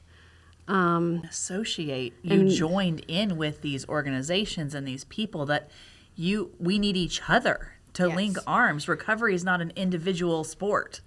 Um, 0.66 1.22
Associate. 1.28 2.14
You 2.22 2.40
and, 2.40 2.50
joined 2.50 3.04
in 3.06 3.36
with 3.36 3.60
these 3.60 3.86
organizations 3.88 4.74
and 4.74 4.86
these 4.86 5.04
people 5.04 5.46
that 5.46 5.70
you 6.16 6.52
we 6.58 6.78
need 6.78 6.96
each 6.96 7.22
other 7.28 7.73
to 7.94 8.08
yes. 8.08 8.16
link 8.16 8.36
arms. 8.46 8.88
Recovery 8.88 9.34
is 9.34 9.44
not 9.44 9.60
an 9.60 9.72
individual 9.76 10.44
sport. 10.44 11.00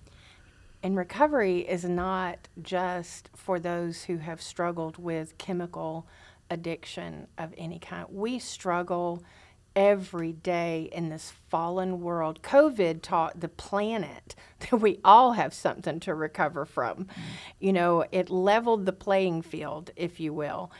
And 0.83 0.95
recovery 0.95 1.59
is 1.59 1.85
not 1.85 2.47
just 2.61 3.29
for 3.35 3.59
those 3.59 4.03
who 4.03 4.17
have 4.17 4.41
struggled 4.41 4.97
with 4.97 5.37
chemical 5.37 6.07
addiction 6.49 7.27
of 7.37 7.53
any 7.57 7.79
kind. 7.79 8.07
We 8.09 8.39
struggle 8.39 9.23
every 9.75 10.33
day 10.33 10.89
in 10.91 11.09
this 11.09 11.33
fallen 11.49 12.01
world. 12.01 12.41
COVID 12.41 13.01
taught 13.01 13.39
the 13.39 13.47
planet 13.47 14.35
that 14.59 14.77
we 14.77 14.99
all 15.03 15.33
have 15.33 15.53
something 15.53 15.99
to 16.01 16.15
recover 16.15 16.65
from. 16.65 17.05
Mm. 17.05 17.09
You 17.59 17.73
know, 17.73 18.05
it 18.11 18.29
leveled 18.29 18.85
the 18.85 18.93
playing 18.93 19.43
field, 19.43 19.91
if 19.95 20.19
you 20.19 20.33
will. 20.33 20.71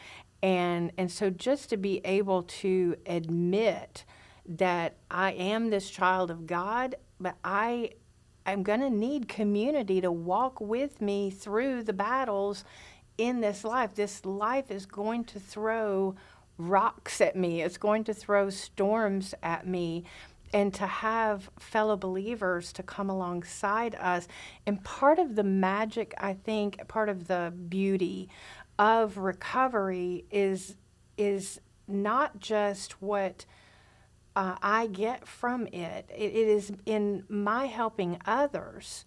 And 0.41 0.91
and 0.97 1.11
so 1.11 1.29
just 1.29 1.69
to 1.69 1.77
be 1.77 2.01
able 2.05 2.43
to 2.43 2.95
admit 3.05 4.05
that 4.47 4.97
I 5.11 5.33
am 5.33 5.69
this 5.69 5.89
child 5.89 6.31
of 6.31 6.47
God, 6.47 6.95
but 7.19 7.35
I 7.43 7.91
I'm 8.47 8.63
going 8.63 8.79
to 8.79 8.89
need 8.89 9.27
community 9.27 9.99
to 9.99 10.09
walk 10.11 10.61
with 10.61 11.01
me 11.01 11.29
through 11.29 11.83
the 11.83 11.91
battles 11.91 12.63
in 13.17 13.41
this 13.41 13.65
life. 13.65 13.93
This 13.93 14.25
life 14.25 14.71
is 14.71 14.85
going 14.85 15.25
to 15.25 15.39
throw 15.39 16.15
rocks 16.57 17.19
at 17.19 17.35
me, 17.35 17.61
it's 17.61 17.77
going 17.77 18.05
to 18.05 18.13
throw 18.13 18.49
storms 18.49 19.35
at 19.43 19.67
me. 19.67 20.05
And 20.53 20.73
to 20.75 20.87
have 20.87 21.49
fellow 21.59 21.97
believers 21.97 22.71
to 22.71 22.81
come 22.83 23.09
alongside 23.09 23.95
us. 23.95 24.29
And 24.65 24.81
part 24.81 25.19
of 25.19 25.35
the 25.35 25.43
magic, 25.43 26.13
I 26.17 26.35
think, 26.35 26.87
part 26.87 27.09
of 27.09 27.27
the 27.27 27.53
beauty 27.67 28.29
of 28.79 29.17
recovery 29.17 30.23
is, 30.31 30.77
is 31.17 31.59
not 31.85 32.39
just 32.39 33.01
what 33.01 33.45
uh, 34.37 34.55
I 34.61 34.85
get 34.85 35.27
from 35.27 35.65
it. 35.65 36.05
it. 36.15 36.31
It 36.31 36.47
is 36.47 36.71
in 36.85 37.23
my 37.27 37.65
helping 37.65 38.19
others 38.23 39.03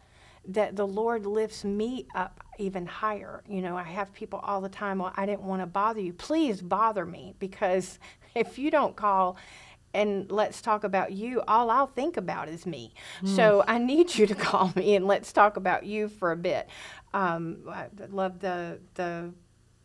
that 0.49 0.75
the 0.75 0.87
Lord 0.87 1.25
lifts 1.25 1.63
me 1.63 2.09
up 2.17 2.43
even 2.59 2.85
higher. 2.85 3.45
You 3.49 3.63
know, 3.63 3.77
I 3.77 3.85
have 3.85 4.13
people 4.13 4.41
all 4.41 4.61
the 4.61 4.69
time, 4.69 4.99
well, 4.99 5.13
I 5.17 5.27
didn't 5.27 5.45
want 5.45 5.63
to 5.63 5.67
bother 5.67 6.01
you. 6.01 6.13
Please 6.13 6.61
bother 6.61 7.07
me 7.07 7.35
because 7.39 8.01
if 8.35 8.59
you 8.59 8.73
don't 8.73 8.97
call, 8.97 9.37
and 9.95 10.29
let's 10.33 10.61
talk 10.61 10.83
about 10.83 11.13
you, 11.13 11.43
all 11.47 11.71
I'll 11.71 11.87
think 11.87 12.17
about 12.17 12.49
is 12.49 12.67
me. 12.67 12.93
Mm. 13.23 13.37
So 13.37 13.65
I 13.69 13.79
need 13.79 14.13
you 14.17 14.27
to 14.27 14.35
call 14.49 14.73
me 14.75 14.97
and 14.97 15.07
let's 15.07 15.33
talk 15.33 15.57
about 15.57 15.87
you 15.87 16.09
for 16.09 16.33
a 16.33 16.37
bit. 16.37 16.69
Um, 17.15 17.59
I 17.69 17.87
love 18.11 18.41
the 18.41 18.81
the 18.95 19.33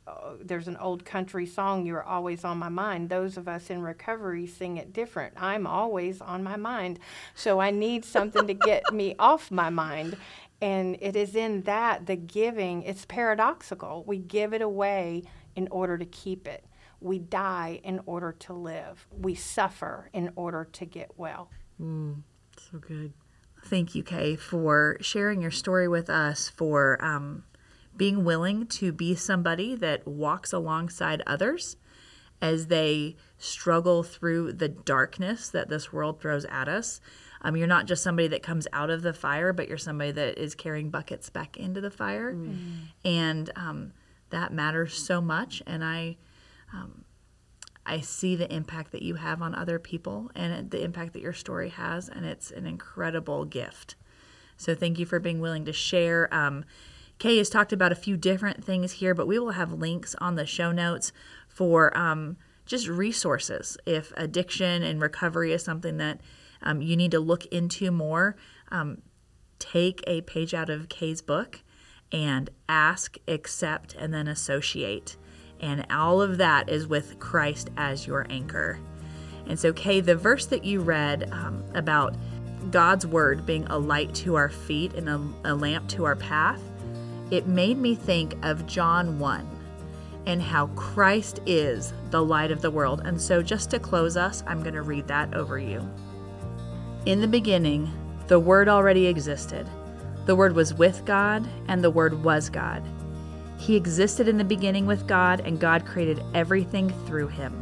uh, 0.08 0.34
there's 0.39 0.68
an 0.68 0.78
old 0.78 1.04
country 1.04 1.46
song, 1.46 1.86
You're 1.86 2.04
Always 2.04 2.44
on 2.44 2.60
My 2.60 2.70
Mind. 2.70 3.10
Those 3.10 3.38
of 3.38 3.48
us 3.48 3.70
in 3.70 3.82
recovery 3.82 4.46
sing 4.46 4.78
it 4.78 4.94
different. 4.94 5.34
I'm 5.38 5.65
always 5.65 6.22
on 6.22 6.44
my 6.44 6.56
mind. 6.58 7.00
So 7.34 7.60
I 7.60 7.72
need 7.72 8.06
something 8.06 8.46
to 8.46 8.54
get 8.54 8.84
me 8.94 9.15
off 9.18 9.50
my 9.50 9.70
mind. 9.70 10.15
And 10.62 10.98
it 11.02 11.15
is 11.15 11.36
in 11.36 11.63
that, 11.63 12.06
the 12.06 12.15
giving, 12.15 12.84
it's 12.84 13.06
paradoxical. 13.06 14.04
We 14.06 14.20
give 14.20 14.54
it 14.54 14.62
away 14.62 15.24
in 15.56 15.68
order 15.70 15.98
to 15.98 16.06
keep 16.06 16.48
it. 16.48 16.65
We 17.02 17.20
die 17.20 17.82
in 17.84 18.00
order 18.06 18.32
to 18.32 18.54
live. 18.54 19.08
We 19.12 19.36
suffer 19.36 20.10
in 20.13 20.32
order 20.36 20.68
to 20.72 20.86
get 20.86 21.12
well. 21.18 21.50
Mm, 21.82 22.22
so 22.58 22.78
good. 22.78 23.13
Thank 23.65 23.96
you, 23.96 24.04
Kay, 24.04 24.36
for 24.36 24.98
sharing 25.02 25.41
your 25.41 25.52
story 25.52 25.88
with 25.88 26.10
us, 26.10 26.50
for 26.50 27.04
um, 27.04 27.44
being 27.98 28.24
willing 28.24 28.68
to 28.68 28.92
be 28.92 29.16
somebody 29.16 29.76
that 29.76 30.08
walks 30.08 30.52
alongside 30.54 31.22
others 31.26 31.78
as 32.42 32.68
they 32.68 33.16
struggle 33.38 34.04
through 34.04 34.54
the 34.54 34.68
darkness 34.68 35.50
that 35.50 35.70
this 35.70 35.92
world 35.94 36.20
throws 36.20 36.46
at 36.46 36.68
us. 36.68 37.00
Um, 37.42 37.56
you're 37.56 37.68
not 37.68 37.86
just 37.86 38.04
somebody 38.04 38.28
that 38.30 38.44
comes 38.44 38.68
out 38.74 38.90
of 38.90 39.02
the 39.04 39.14
fire, 39.14 39.54
but 39.54 39.68
you're 39.68 39.78
somebody 39.78 40.12
that 40.12 40.38
is 40.38 40.56
carrying 40.56 40.90
buckets 40.90 41.30
back 41.30 41.58
into 41.58 41.80
the 41.80 41.92
fire. 41.92 42.34
Mm. 42.34 42.58
And 43.04 43.52
um, 43.56 43.94
that 44.32 44.52
matters 44.52 44.94
so 44.96 45.22
much. 45.22 45.62
And 45.68 45.84
I, 45.84 46.18
um, 46.74 47.06
I 47.86 48.02
see 48.02 48.36
the 48.36 48.52
impact 48.54 48.92
that 48.94 49.04
you 49.04 49.16
have 49.16 49.42
on 49.42 49.54
other 49.54 49.78
people 49.80 50.32
and 50.36 50.72
the 50.72 50.84
impact 50.84 51.14
that 51.14 51.22
your 51.22 51.34
story 51.34 51.70
has. 51.70 52.10
And 52.10 52.26
it's 52.26 52.52
an 52.52 52.66
incredible 52.66 53.46
gift. 53.46 53.96
So 54.58 54.74
thank 54.74 54.98
you 54.98 55.06
for 55.06 55.20
being 55.20 55.40
willing 55.40 55.66
to 55.66 55.74
share. 55.74 56.34
Um, 56.34 56.66
Kay 57.17 57.38
has 57.38 57.49
talked 57.49 57.71
about 57.71 57.91
a 57.91 57.95
few 57.95 58.17
different 58.17 58.63
things 58.63 58.93
here, 58.93 59.13
but 59.13 59.28
we 59.28 59.39
will 59.39 59.51
have 59.51 59.71
links 59.71 60.15
on 60.19 60.36
the 60.36 60.45
show 60.45 60.71
notes 60.71 61.12
for 61.47 61.95
um, 61.97 62.38
just 62.65 62.88
resources. 62.88 63.78
If 63.86 64.12
addiction 64.17 64.84
and 64.84 65.01
recovery 65.01 65.54
is 65.54 65.63
something 65.63 65.97
that 65.97 66.19
um, 66.62 66.82
you 66.82 66.97
need 66.97 67.12
to 67.12 67.19
look 67.19 67.45
into 67.47 67.91
more, 67.91 68.36
um, 68.69 69.01
take 69.60 70.04
a 70.08 70.21
page 70.21 70.54
out 70.54 70.69
of 70.69 70.89
Kay's 70.89 71.21
book 71.21 71.62
and 72.12 72.49
ask, 72.67 73.17
accept, 73.28 73.95
and 73.95 74.13
then 74.13 74.28
associate. 74.28 75.17
And 75.60 75.86
all 75.89 76.21
of 76.21 76.38
that 76.38 76.69
is 76.69 76.88
with 76.88 77.19
Christ 77.19 77.69
as 77.78 78.06
your 78.06 78.28
anchor. 78.30 78.80
And 79.47 79.60
so, 79.60 79.71
Kay, 79.73 80.01
the 80.01 80.15
verse 80.15 80.47
that 80.47 80.65
you 80.65 80.82
read 80.82 81.30
um, 81.32 81.63
about 81.73 82.15
God's 82.71 83.06
word 83.06 83.45
being 83.45 83.65
a 83.67 83.78
light 83.78 84.13
to 84.15 84.36
our 84.36 84.49
feet 84.49 84.93
and 84.93 85.08
a, 85.08 85.51
a 85.51 85.54
lamp 85.54 85.88
to 85.89 86.06
our 86.06 86.15
path, 86.15 86.62
it 87.32 87.48
made 87.48 87.78
me 87.78 87.96
think 87.96 88.36
of 88.44 88.68
John 88.68 89.20
1 89.20 89.50
and 90.28 90.42
how 90.42 90.68
Christ 90.68 91.40
is 91.46 91.94
the 92.10 92.24
light 92.24 92.52
of 92.52 92.62
the 92.62 92.72
world. 92.72 93.02
And 93.06 93.20
so, 93.20 93.42
just 93.42 93.70
to 93.72 93.80
close 93.80 94.18
us, 94.18 94.44
I'm 94.48 94.62
going 94.62 94.74
to 94.74 94.82
read 94.82 95.08
that 95.08 95.34
over 95.34 95.60
you. 95.60 95.88
In 97.06 97.22
the 97.22 97.28
beginning, 97.28 97.92
the 98.28 98.40
Word 98.40 98.68
already 98.68 99.06
existed. 99.08 99.70
The 100.26 100.36
Word 100.36 100.56
was 100.56 100.74
with 100.74 101.06
God, 101.06 101.48
and 101.68 101.84
the 101.84 101.92
Word 101.92 102.24
was 102.24 102.50
God. 102.50 102.84
He 103.58 103.76
existed 103.76 104.28
in 104.28 104.38
the 104.38 104.44
beginning 104.44 104.86
with 104.86 105.08
God, 105.08 105.42
and 105.42 105.60
God 105.60 105.86
created 105.86 106.24
everything 106.34 106.90
through 107.06 107.28
him. 107.28 107.62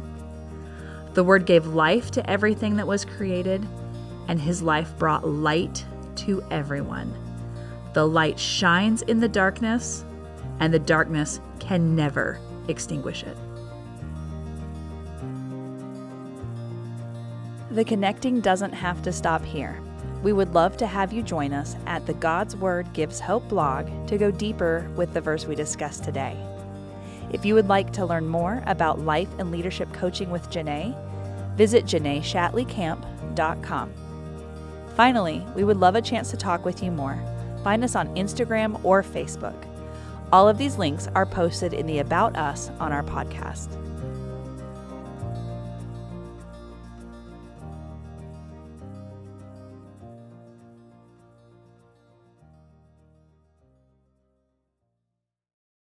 The 1.12 1.24
Word 1.24 1.46
gave 1.46 1.66
life 1.66 2.10
to 2.12 2.28
everything 2.28 2.76
that 2.76 2.86
was 2.86 3.04
created, 3.04 3.66
and 4.26 4.40
His 4.40 4.62
life 4.62 4.96
brought 4.98 5.28
light 5.28 5.84
to 6.16 6.42
everyone. 6.50 7.23
The 7.94 8.06
light 8.08 8.38
shines 8.40 9.02
in 9.02 9.20
the 9.20 9.28
darkness, 9.28 10.04
and 10.58 10.74
the 10.74 10.80
darkness 10.80 11.40
can 11.60 11.94
never 11.94 12.40
extinguish 12.66 13.22
it. 13.22 13.36
The 17.70 17.84
connecting 17.84 18.40
doesn't 18.40 18.72
have 18.72 19.00
to 19.02 19.12
stop 19.12 19.44
here. 19.44 19.80
We 20.24 20.32
would 20.32 20.54
love 20.54 20.76
to 20.78 20.88
have 20.88 21.12
you 21.12 21.22
join 21.22 21.52
us 21.52 21.76
at 21.86 22.04
the 22.04 22.14
God's 22.14 22.56
Word 22.56 22.92
Gives 22.94 23.20
Hope 23.20 23.48
blog 23.48 23.86
to 24.08 24.18
go 24.18 24.32
deeper 24.32 24.90
with 24.96 25.14
the 25.14 25.20
verse 25.20 25.46
we 25.46 25.54
discussed 25.54 26.02
today. 26.02 26.36
If 27.30 27.44
you 27.44 27.54
would 27.54 27.68
like 27.68 27.92
to 27.92 28.06
learn 28.06 28.26
more 28.26 28.60
about 28.66 29.02
life 29.02 29.28
and 29.38 29.52
leadership 29.52 29.92
coaching 29.92 30.30
with 30.30 30.50
Janae, 30.50 30.96
visit 31.56 31.84
JanaeShatleyCamp.com. 31.84 33.92
Finally, 34.96 35.46
we 35.54 35.62
would 35.62 35.78
love 35.78 35.94
a 35.94 36.02
chance 36.02 36.30
to 36.30 36.36
talk 36.36 36.64
with 36.64 36.82
you 36.82 36.90
more 36.90 37.22
find 37.64 37.82
us 37.82 37.96
on 37.96 38.14
Instagram 38.14 38.78
or 38.84 39.02
Facebook. 39.02 39.56
All 40.32 40.48
of 40.48 40.58
these 40.58 40.76
links 40.76 41.08
are 41.14 41.26
posted 41.26 41.72
in 41.72 41.86
the 41.86 41.98
About 41.98 42.36
Us 42.36 42.70
on 42.78 42.92
our 42.92 43.02
podcast. 43.02 43.68